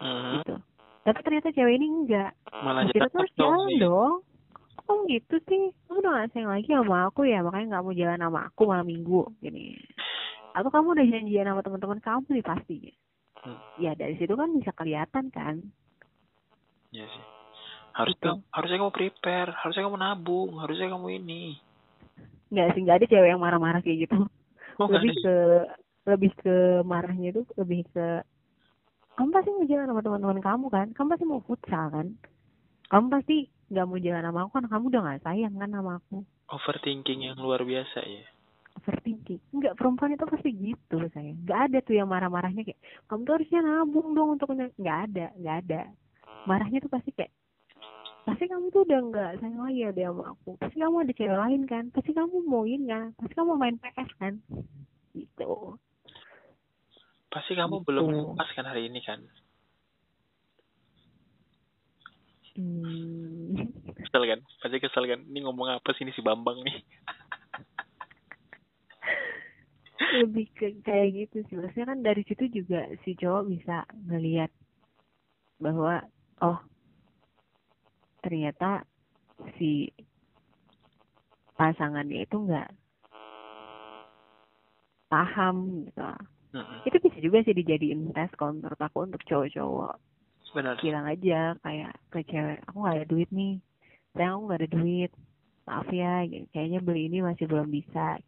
[0.00, 0.32] Mhm.
[0.36, 0.54] gitu
[1.00, 3.80] tapi ternyata cewek ini enggak malah kita tuh harus jalan nih.
[3.80, 4.14] dong
[4.80, 8.20] kok gitu sih kamu udah gak sayang lagi sama aku ya makanya nggak mau jalan
[8.20, 9.78] sama aku malam minggu gini
[10.50, 12.78] atau kamu udah janjian sama teman-teman kamu nih pasti
[13.40, 13.56] Hmm.
[13.76, 15.64] ya dari situ kan bisa kelihatan kan
[16.90, 17.24] Iya sih.
[17.90, 18.50] Harusnya Gitu.
[18.50, 21.42] harusnya kamu prepare, harusnya kamu nabung, harusnya kamu ini.
[22.48, 24.26] nggak sih nggak ada cewek yang marah-marah kayak gitu
[24.80, 25.36] Oh, lebih ke
[26.08, 28.24] lebih ke marahnya itu lebih ke
[29.20, 30.86] kamu pasti mau jalan sama teman-teman kamu kan?
[30.96, 32.06] Kamu pasti mau futsal kan?
[32.88, 33.36] Kamu pasti
[33.68, 36.24] nggak mau jalan sama aku kan kamu udah nggak sayang kan sama aku.
[36.48, 38.24] Overthinking yang luar biasa ya.
[38.80, 39.40] overthinking.
[39.52, 42.80] Nggak perempuan itu pasti gitu saya nggak ada tuh yang marah-marahnya kayak
[43.12, 45.82] kamu tuh harusnya nabung dong untuk ny-" nggak ada nggak ada.
[46.48, 47.32] Marahnya tuh pasti kayak
[48.30, 51.62] pasti kamu tuh udah nggak sayang lagi ya sama aku pasti kamu ada cewek lain
[51.66, 54.34] kan pasti kamu mau ini kan pasti kamu main PS kan
[55.18, 55.74] gitu
[57.30, 57.86] Pasti kamu Gitu.
[57.86, 59.22] belum puas kan hari ini kan.
[62.58, 63.70] hmm.
[64.02, 64.40] Kesel kan?
[64.58, 65.22] Pasti kesel kan?
[65.30, 66.82] Ini ngomong apa sih ini si Bambang nih?
[70.10, 74.50] lebih ke kayak gitu sih maksudnya kan dari situ juga si cowok bisa ngelihat
[75.62, 76.02] bahwa
[76.42, 76.58] oh
[78.20, 78.84] ternyata
[79.56, 79.88] si
[81.56, 82.68] pasangannya itu nggak
[85.10, 86.02] paham gitu.
[86.50, 86.82] Mm-mm.
[86.82, 89.94] itu bisa juga sih dijadiin tes kalau menurut aku untuk cowok-cowok.
[90.50, 90.82] Benar.
[90.82, 93.62] bilang aja kayak ke cewek aku nggak ada duit nih.
[94.18, 95.10] Sayang aku nggak ada duit.
[95.70, 98.18] Maaf ya kayaknya beli ini masih belum bisa.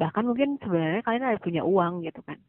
[0.00, 2.40] Bahkan mungkin sebenarnya kalian ada punya uang gitu kan.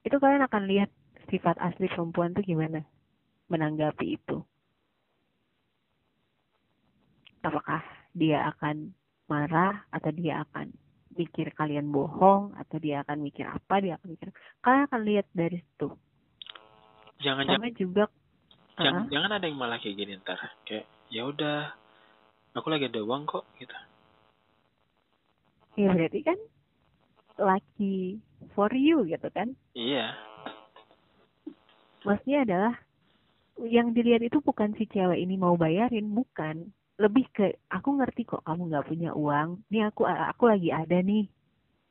[0.00, 0.88] Itu kalian akan lihat
[1.28, 2.86] sifat asli perempuan tuh gimana
[3.46, 4.42] menanggapi itu
[7.42, 7.82] apakah
[8.16, 8.90] dia akan
[9.30, 10.70] marah atau dia akan
[11.16, 14.28] mikir kalian bohong atau dia akan mikir apa dia akan mikir
[14.60, 15.88] kalian akan lihat dari situ
[17.16, 18.04] Jangan jangan sama juga
[18.76, 20.36] jangan, Ah, jangan ada yang malah kayak gini ntar.
[20.68, 21.72] Kayak ya udah,
[22.52, 23.72] aku lagi ada uang kok gitu.
[25.80, 26.38] ya berarti kan
[27.36, 28.20] lucky
[28.52, 30.12] for you gitu kan Iya.
[32.04, 32.74] maksudnya adalah
[33.64, 36.68] yang dilihat itu bukan si cewek ini mau bayarin bukan.
[37.00, 39.64] Lebih ke aku ngerti kok kamu nggak punya uang.
[39.72, 41.28] Nih aku aku lagi ada nih.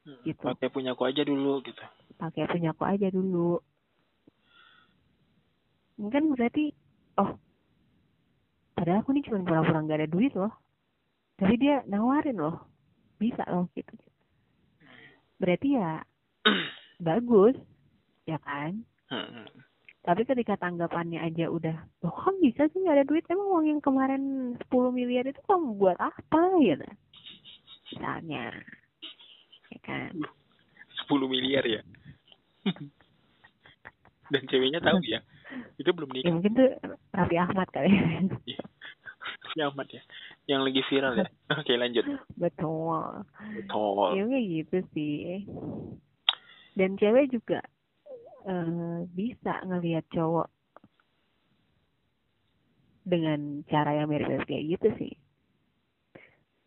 [0.05, 0.45] Hmm, Gitu.
[0.45, 1.81] pakai punya aku aja dulu gitu.
[2.21, 3.57] Pakai punya aku aja dulu.
[5.97, 6.69] Mungkin berarti
[7.17, 7.37] oh
[8.77, 10.53] padahal aku nih cuma pura-pura nggak ada duit loh.
[11.41, 12.69] Tapi dia nawarin loh.
[13.17, 13.93] Bisa loh gitu.
[15.41, 16.05] Berarti ya
[17.01, 17.57] bagus.
[18.25, 18.81] Ya kan?
[19.09, 19.45] Hmm,
[20.05, 21.73] tapi ketika tanggapannya aja udah
[22.05, 23.25] loh kan bisa sih nggak ada duit?
[23.25, 26.41] Emang uang yang kemarin 10 miliar itu kamu buat apa?
[26.61, 26.85] Gitu.
[27.97, 28.53] Misalnya.
[29.73, 30.13] Ya kan?
[31.09, 31.81] 10 miliar ya?
[34.33, 35.25] Dan ceweknya tahu ya?
[35.81, 36.69] Itu belum ya nikah mungkin tuh
[37.13, 37.89] Raffi Ahmad kali.
[39.55, 40.03] Ya amat ya?
[40.51, 41.27] Yang lagi viral ya?
[41.63, 42.03] Oke lanjut.
[42.35, 43.23] Betul.
[43.55, 44.09] Betul.
[44.19, 45.47] Ya kayak gitu sih.
[46.75, 47.63] Dan cewek juga
[48.45, 50.47] eh, bisa ngelihat cowok
[53.05, 55.13] dengan cara yang mirip-mirip kayak gitu sih.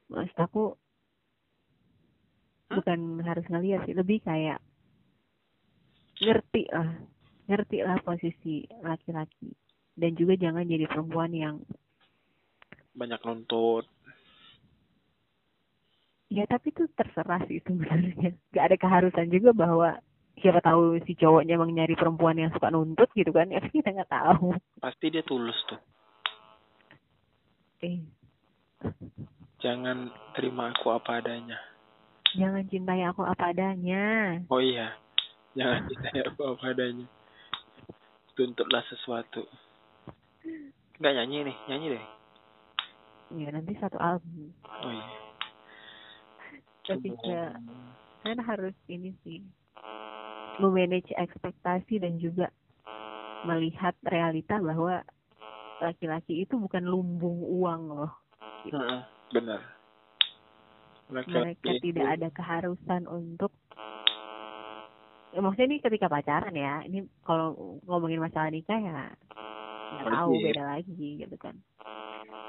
[0.08, 0.64] Maksud aku
[2.70, 4.62] bukan harus ngelihat sih lebih kayak
[6.22, 6.94] ngerti lah
[7.48, 9.50] ngerti lah posisi laki-laki.
[9.98, 11.56] Dan juga jangan jadi perempuan yang
[12.94, 13.82] banyak nuntut.
[16.30, 18.36] Ya tapi itu terserah sih sebenarnya.
[18.54, 19.98] Gak ada keharusan juga bahwa
[20.40, 23.50] siapa tahu si cowoknya emang nyari perempuan yang suka nuntut gitu kan.
[23.50, 24.54] Ya kita nggak tahu.
[24.78, 25.80] pasti dia tulus tuh.
[27.78, 28.02] Eh,
[29.62, 31.58] jangan terima aku apa adanya.
[32.34, 34.36] Jangan cintai aku apa adanya.
[34.52, 34.92] oh iya
[35.54, 37.06] jangan cintai aku apa adanya.
[38.34, 39.46] Tuntutlah sesuatu.
[40.98, 42.04] Nggak nyanyi nih nyanyi deh.
[43.38, 44.50] Ya nanti satu album.
[44.66, 45.06] oh iya.
[46.82, 47.60] Ketika
[48.24, 49.40] kan harus ini sih
[50.58, 52.50] memanage ekspektasi dan juga
[53.46, 55.02] melihat realita bahwa
[55.78, 58.12] laki-laki itu bukan lumbung uang loh.
[58.66, 59.60] Heeh, benar.
[61.08, 63.54] Mereka Laki-laki tidak ada keharusan untuk
[65.32, 69.08] ya, maksudnya ini ketika pacaran ya ini kalau ngomongin masalah nikah ya
[69.88, 71.56] nggak tahu beda lagi gitu kan.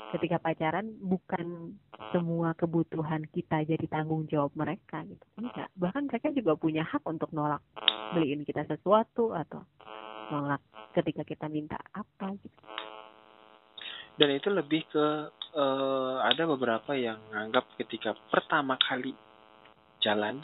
[0.10, 1.78] Ketika pacaran bukan
[2.10, 5.70] semua kebutuhan kita jadi tanggung jawab mereka gitu enggak.
[5.78, 7.62] Bahkan mereka juga punya hak untuk nolak
[8.12, 9.62] beliin kita sesuatu atau
[10.30, 10.62] nolak
[10.94, 12.64] ketika kita minta apa gitu
[14.16, 15.06] dan itu lebih ke
[15.56, 19.14] eh, ada beberapa yang nganggap ketika pertama kali
[20.00, 20.42] jalan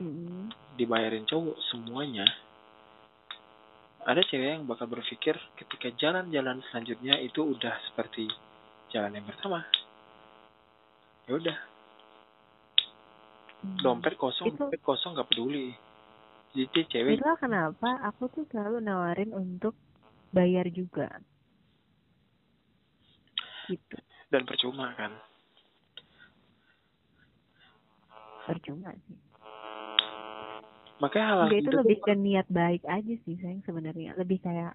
[0.00, 0.48] Mm.
[0.80, 2.24] dibayarin cowok semuanya
[4.00, 8.24] ada cewek yang bakal berpikir ketika jalan-jalan selanjutnya itu udah seperti
[8.88, 9.60] jalan yang pertama
[11.28, 11.58] ya udah
[13.60, 13.76] Hmm.
[13.84, 15.76] dompet kosong Itu- dompet kosong nggak peduli
[16.50, 19.78] jadi cewek Itulah kenapa aku tuh selalu nawarin untuk
[20.34, 21.10] bayar juga.
[23.70, 23.96] Gitu.
[24.34, 25.14] dan percuma kan
[28.50, 29.18] Percuma sih.
[30.98, 34.18] makanya hal Dia itu lebih ke niat baik aja sih sayang sebenarnya.
[34.18, 34.74] Lebih kayak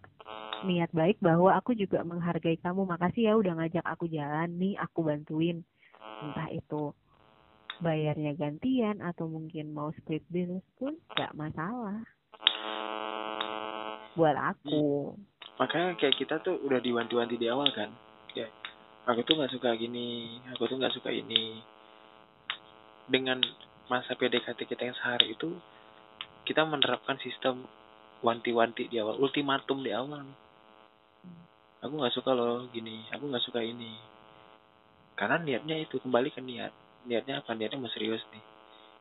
[0.63, 2.87] niat baik bahwa aku juga menghargai kamu.
[2.87, 5.61] Makasih ya udah ngajak aku jalan nih, aku bantuin.
[6.23, 6.95] Entah itu
[7.83, 12.03] bayarnya gantian atau mungkin mau split bill pun gak masalah.
[14.15, 15.11] Buat aku.
[15.55, 17.91] makanya kayak kita tuh udah diwanti-wanti di awal kan.
[18.35, 18.47] Ya
[19.07, 21.59] aku tuh nggak suka gini aku tuh nggak suka ini.
[23.07, 23.39] Dengan
[23.91, 25.55] masa PDKT kita yang sehari itu
[26.47, 27.63] kita menerapkan sistem
[28.23, 30.27] wanti-wanti di awal ultimatum di awal.
[31.83, 33.95] Aku nggak suka loh gini aku nggak suka ini.
[35.15, 37.53] Karena niatnya itu kembali ke niat niatnya apa?
[37.53, 38.43] Niatnya mau serius nih.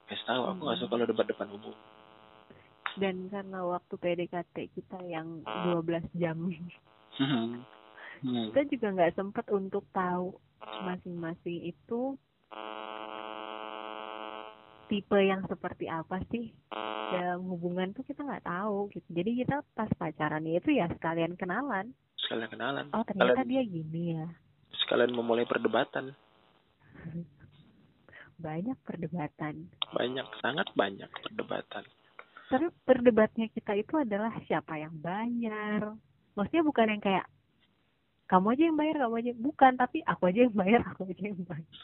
[0.04, 0.84] Kasih tahu aku nggak Hmm.
[0.84, 1.74] suka lo debat depan umum.
[2.94, 6.38] Dan karena waktu PDKT kita yang 12 jam.
[7.14, 7.62] Hmm.
[8.22, 10.38] kita juga nggak sempet untuk tahu
[10.80, 12.16] masing-masing itu
[14.86, 16.52] tipe yang seperti apa sih.
[17.10, 19.08] Dalam hubungan tuh kita nggak tahu gitu.
[19.10, 21.92] Jadi kita pas pacaran itu ya sekalian kenalan.
[22.18, 22.86] Sekalian kenalan.
[22.92, 24.26] Oh ternyata sekalian, dia gini ya.
[24.74, 26.12] sekalian memulai perdebatan
[28.38, 29.70] banyak perdebatan.
[29.94, 31.84] Banyak sangat banyak perdebatan.
[32.50, 35.96] Tapi perdebatnya kita itu adalah siapa yang bayar.
[36.36, 37.26] Maksudnya bukan yang kayak
[38.28, 41.42] kamu aja yang bayar kamu aja bukan tapi aku aja yang bayar aku aja yang
[41.44, 41.74] bayar.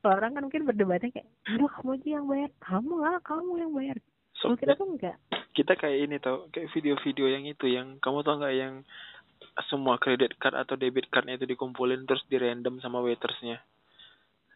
[0.00, 2.50] Kalau orang kan mungkin berdebatnya kayak udah kamu aja yang bayar.
[2.64, 3.96] Kamu lah kamu yang bayar.
[4.40, 5.20] So, kita tuh enggak.
[5.52, 8.74] kita kayak ini tau kayak video-video yang itu yang kamu tau nggak yang
[9.68, 13.60] semua credit card atau debit cardnya itu dikumpulin terus di random sama waitersnya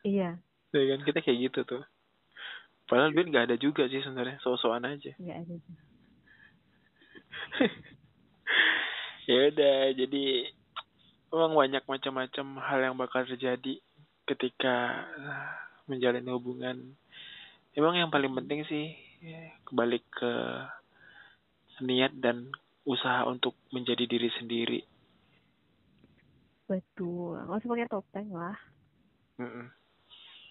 [0.05, 0.39] iya
[0.75, 1.83] ya kan kita kayak gitu tuh
[2.87, 5.55] padahal duit nggak ada juga sih sebenarnya so-soan aja enggak ada
[9.31, 10.25] ya udah jadi
[11.35, 13.83] Memang banyak macam-macam hal yang bakal terjadi
[14.23, 15.51] ketika eh,
[15.91, 16.95] menjalin hubungan.
[17.75, 20.33] Emang yang paling penting sih ya, kembali ke
[21.83, 22.55] niat dan
[22.87, 24.81] usaha untuk menjadi diri sendiri.
[26.71, 27.43] Betul.
[27.51, 28.57] Nggak usah pakai topeng lah.
[29.43, 29.67] Mm-mm.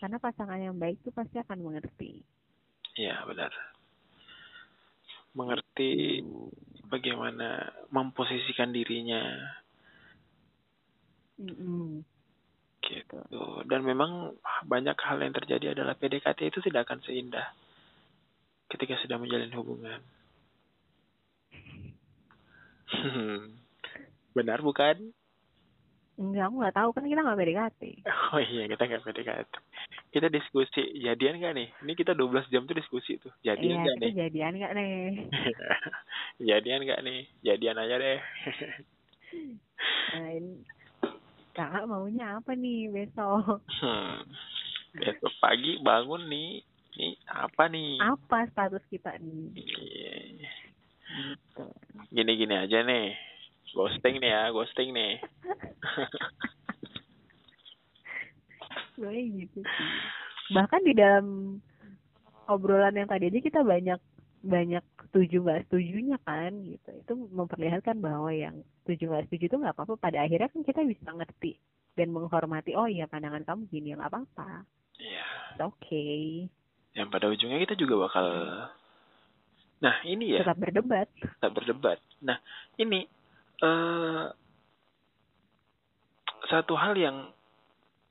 [0.03, 2.19] Karena pasangan yang baik tuh pasti akan mengerti.
[2.99, 3.55] Ya benar.
[5.31, 6.19] Mengerti
[6.91, 9.23] bagaimana memposisikan dirinya
[11.39, 12.03] Mm-mm.
[12.83, 13.19] gitu.
[13.63, 14.35] Dan memang
[14.67, 17.55] banyak hal yang terjadi adalah PDKT itu tidak akan seindah
[18.75, 20.03] ketika sudah menjalin hubungan.
[24.37, 25.15] Benar bukan?
[26.13, 27.81] Enggak, aku nggak tahu kan kita nggak PDKT.
[28.33, 29.53] Oh iya, kita nggak PDKT.
[30.13, 31.69] Kita diskusi, jadian nggak nih?
[31.81, 33.33] Ini kita 12 jam tuh diskusi tuh.
[33.41, 34.13] Jadian Iya, nggak kita nih?
[34.21, 34.93] jadian nggak nih?
[36.53, 37.19] jadian nggak nih?
[37.41, 38.19] Jadian aja deh.
[40.13, 40.53] Nah, ini
[41.57, 43.65] kakak maunya apa nih besok?
[43.81, 44.21] Hmm.
[44.93, 46.61] Besok pagi bangun nih.
[46.93, 47.97] Nih apa nih?
[48.05, 49.49] Apa status kita nih?
[49.57, 50.13] Iya.
[51.33, 51.65] Gitu.
[52.13, 53.17] Gini-gini aja nih.
[53.73, 55.17] Ghosting nih ya, ghosting nih.
[58.93, 59.89] Sebenarnya gitu sih.
[60.53, 61.57] Bahkan di dalam
[62.45, 63.97] obrolan yang tadi aja kita banyak
[64.43, 66.89] banyak setuju nggak setujunya kan gitu.
[67.01, 69.97] Itu memperlihatkan bahwa yang setuju nggak setuju itu nggak apa-apa.
[69.97, 71.57] Pada akhirnya kan kita bisa ngerti
[71.97, 72.77] dan menghormati.
[72.77, 74.61] Oh iya pandangan kamu gini nggak apa-apa.
[75.01, 75.25] Iya.
[75.57, 76.45] It's okay.
[76.93, 78.27] Yang pada ujungnya kita juga bakal
[79.83, 81.11] Nah, ini ya, Tetap berdebat.
[81.11, 81.99] kita berdebat.
[82.23, 82.39] Nah,
[82.79, 83.03] ini
[83.61, 84.25] eh
[86.49, 87.29] satu hal yang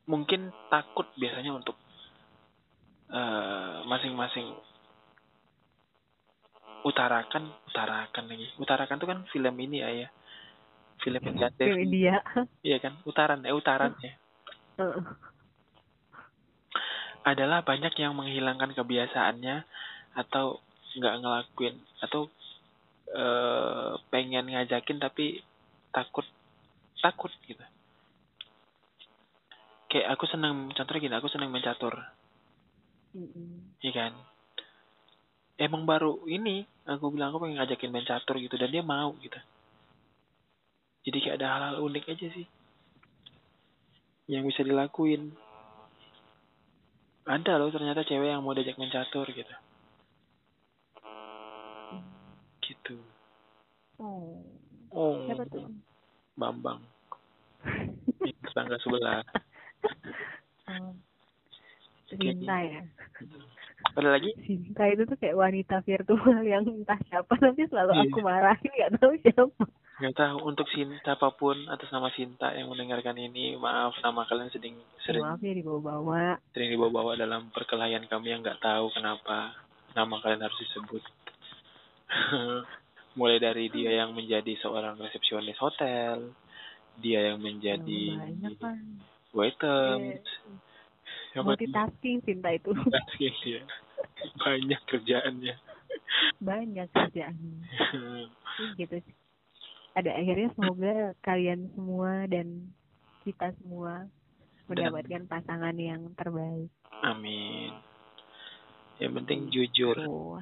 [0.06, 1.76] mungkin takut biasanya untuk
[3.12, 4.54] eh, masing-masing
[6.82, 8.46] utarakan, utarakan lagi.
[8.58, 10.08] Utarakan itu kan film ini ya, ya.
[11.02, 11.66] Film yang.
[11.70, 12.22] Film India.
[12.62, 12.98] Iya kan?
[13.06, 14.14] Utaran, eh utaran ya.
[17.22, 19.62] Adalah banyak yang menghilangkan kebiasaannya
[20.18, 20.58] atau
[20.98, 22.28] nggak ngelakuin atau
[23.12, 25.44] eh, pengen ngajakin tapi
[25.92, 26.24] takut
[27.00, 27.60] takut gitu.
[29.92, 31.92] Kayak aku senang contohnya gini aku senang main catur.
[33.84, 34.12] Iya kan?
[35.60, 39.36] Emang baru ini aku bilang aku pengen ngajakin main catur gitu dan dia mau gitu.
[41.02, 42.46] Jadi kayak ada hal-hal unik aja sih
[44.30, 45.34] yang bisa dilakuin.
[47.22, 49.54] Ada loh ternyata cewek yang mau diajak main catur gitu
[52.72, 52.96] gitu
[53.96, 54.40] Oh.
[54.90, 55.68] oh Siapa tuh?
[56.34, 56.80] Bambang
[58.42, 59.22] tetangga sebelah
[60.64, 60.94] Oh.
[62.08, 62.82] Sinta ya.
[63.92, 68.02] ada lagi Sinta itu tuh kayak wanita virtual yang entah siapa nanti selalu Iya.
[68.06, 69.64] aku marahin nggak tahu siapa.
[69.94, 74.50] nggak tahu untuk Sinta apa pun atas nama Sinta yang mendengarkan ini maaf nama kalian
[74.50, 76.36] sering sering Maaf ya dibawa-bawa.
[76.50, 79.54] sering dibawa-bawa dalam perkelahian kami yang nggak tahu kenapa
[79.92, 81.02] nama kalian harus disebut.
[83.18, 86.32] Mulai dari dia yang menjadi seorang resepsionis hotel,
[87.00, 88.80] dia yang menjadi banyak kan.
[89.36, 90.20] waiter,
[91.32, 92.72] yang multitasking Sinta itu
[93.44, 93.64] dia.
[94.40, 95.54] banyak kerjaannya.
[96.40, 97.36] banyak kerjaan.
[98.80, 99.16] gitu sih.
[99.92, 102.72] Ada akhirnya semoga kalian semua dan
[103.28, 104.08] kita semua
[104.68, 106.72] mendapatkan pasangan yang terbaik.
[107.04, 107.76] Amin.
[109.00, 110.40] Yang penting jujur, Tuh,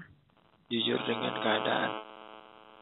[0.70, 1.90] jujur dengan keadaan.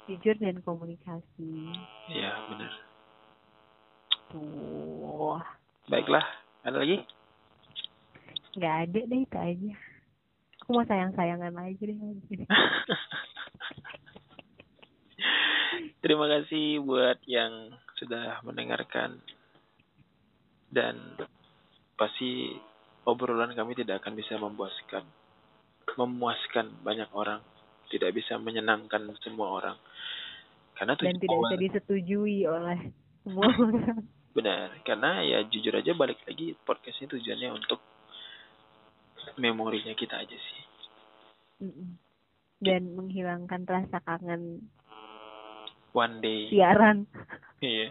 [0.08, 1.72] jujur dan komunikasi.
[2.12, 2.72] Ya benar.
[4.32, 5.40] Tuh,
[5.88, 6.24] Baiklah,
[6.64, 7.04] ada lagi?
[8.56, 9.72] nggak ada deh itu aja.
[10.64, 11.96] Aku mau sayang-sayangan aja deh.
[16.04, 19.20] Terima kasih buat yang sudah mendengarkan
[20.72, 20.96] dan
[21.96, 22.54] pasti
[23.08, 25.04] obrolan kami tidak akan bisa memuaskan
[25.96, 27.40] memuaskan banyak orang,
[27.88, 29.76] tidak bisa menyenangkan semua orang.
[30.78, 32.78] Karena Dan tidak bisa disetujui oleh
[33.24, 34.06] semua orang.
[34.36, 37.80] benar, karena ya jujur aja balik lagi podcast ini tujuannya untuk
[39.40, 40.60] memorinya kita aja sih.
[42.62, 44.70] Dan menghilangkan rasa kangen
[45.96, 47.08] One day, siaran.
[47.64, 47.90] iya.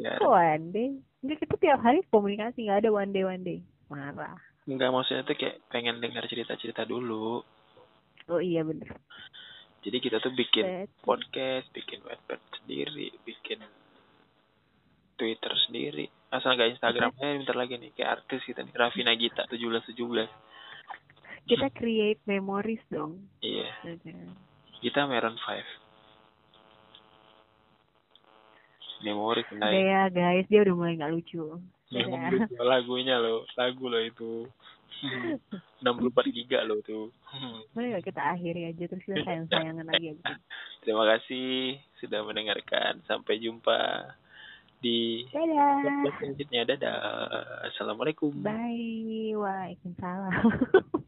[0.00, 0.88] Ya, one day?
[1.20, 3.60] Enggak, kita tiap hari komunikasi, nggak ada one day one day.
[3.92, 4.38] Marah.
[4.64, 7.42] enggak maksudnya tuh kayak pengen dengar cerita-cerita dulu.
[8.30, 8.94] Oh iya bener.
[9.80, 11.02] Jadi kita tuh bikin Betul.
[11.02, 13.58] podcast, bikin webpad sendiri, bikin
[15.16, 16.06] Twitter sendiri.
[16.30, 20.28] Asal nggak Instagramnya bentar lagi nih kayak artis kita nih, Raffi Nagita 1717.
[21.42, 23.26] Kita create memories dong.
[23.40, 24.12] Iya, Gitu.
[24.80, 25.64] kita Maroon 5.
[29.00, 31.40] memori udah naik ya guys dia udah mulai nggak lucu
[31.88, 32.32] Memang Dadah.
[32.36, 34.44] lucu lagunya loh lagu loh itu
[35.80, 35.84] 64
[36.36, 37.08] giga loh tuh.
[37.74, 40.24] Boleh nggak kita akhiri aja terus kita sayang sayangan lagi aja.
[40.84, 43.00] Terima kasih sudah mendengarkan.
[43.06, 44.12] Sampai jumpa
[44.80, 46.08] di dadah.
[46.16, 46.62] selanjutnya.
[46.64, 46.98] Dadah.
[47.72, 48.32] Assalamualaikum.
[48.40, 49.36] Bye.
[49.36, 51.04] Waalaikumsalam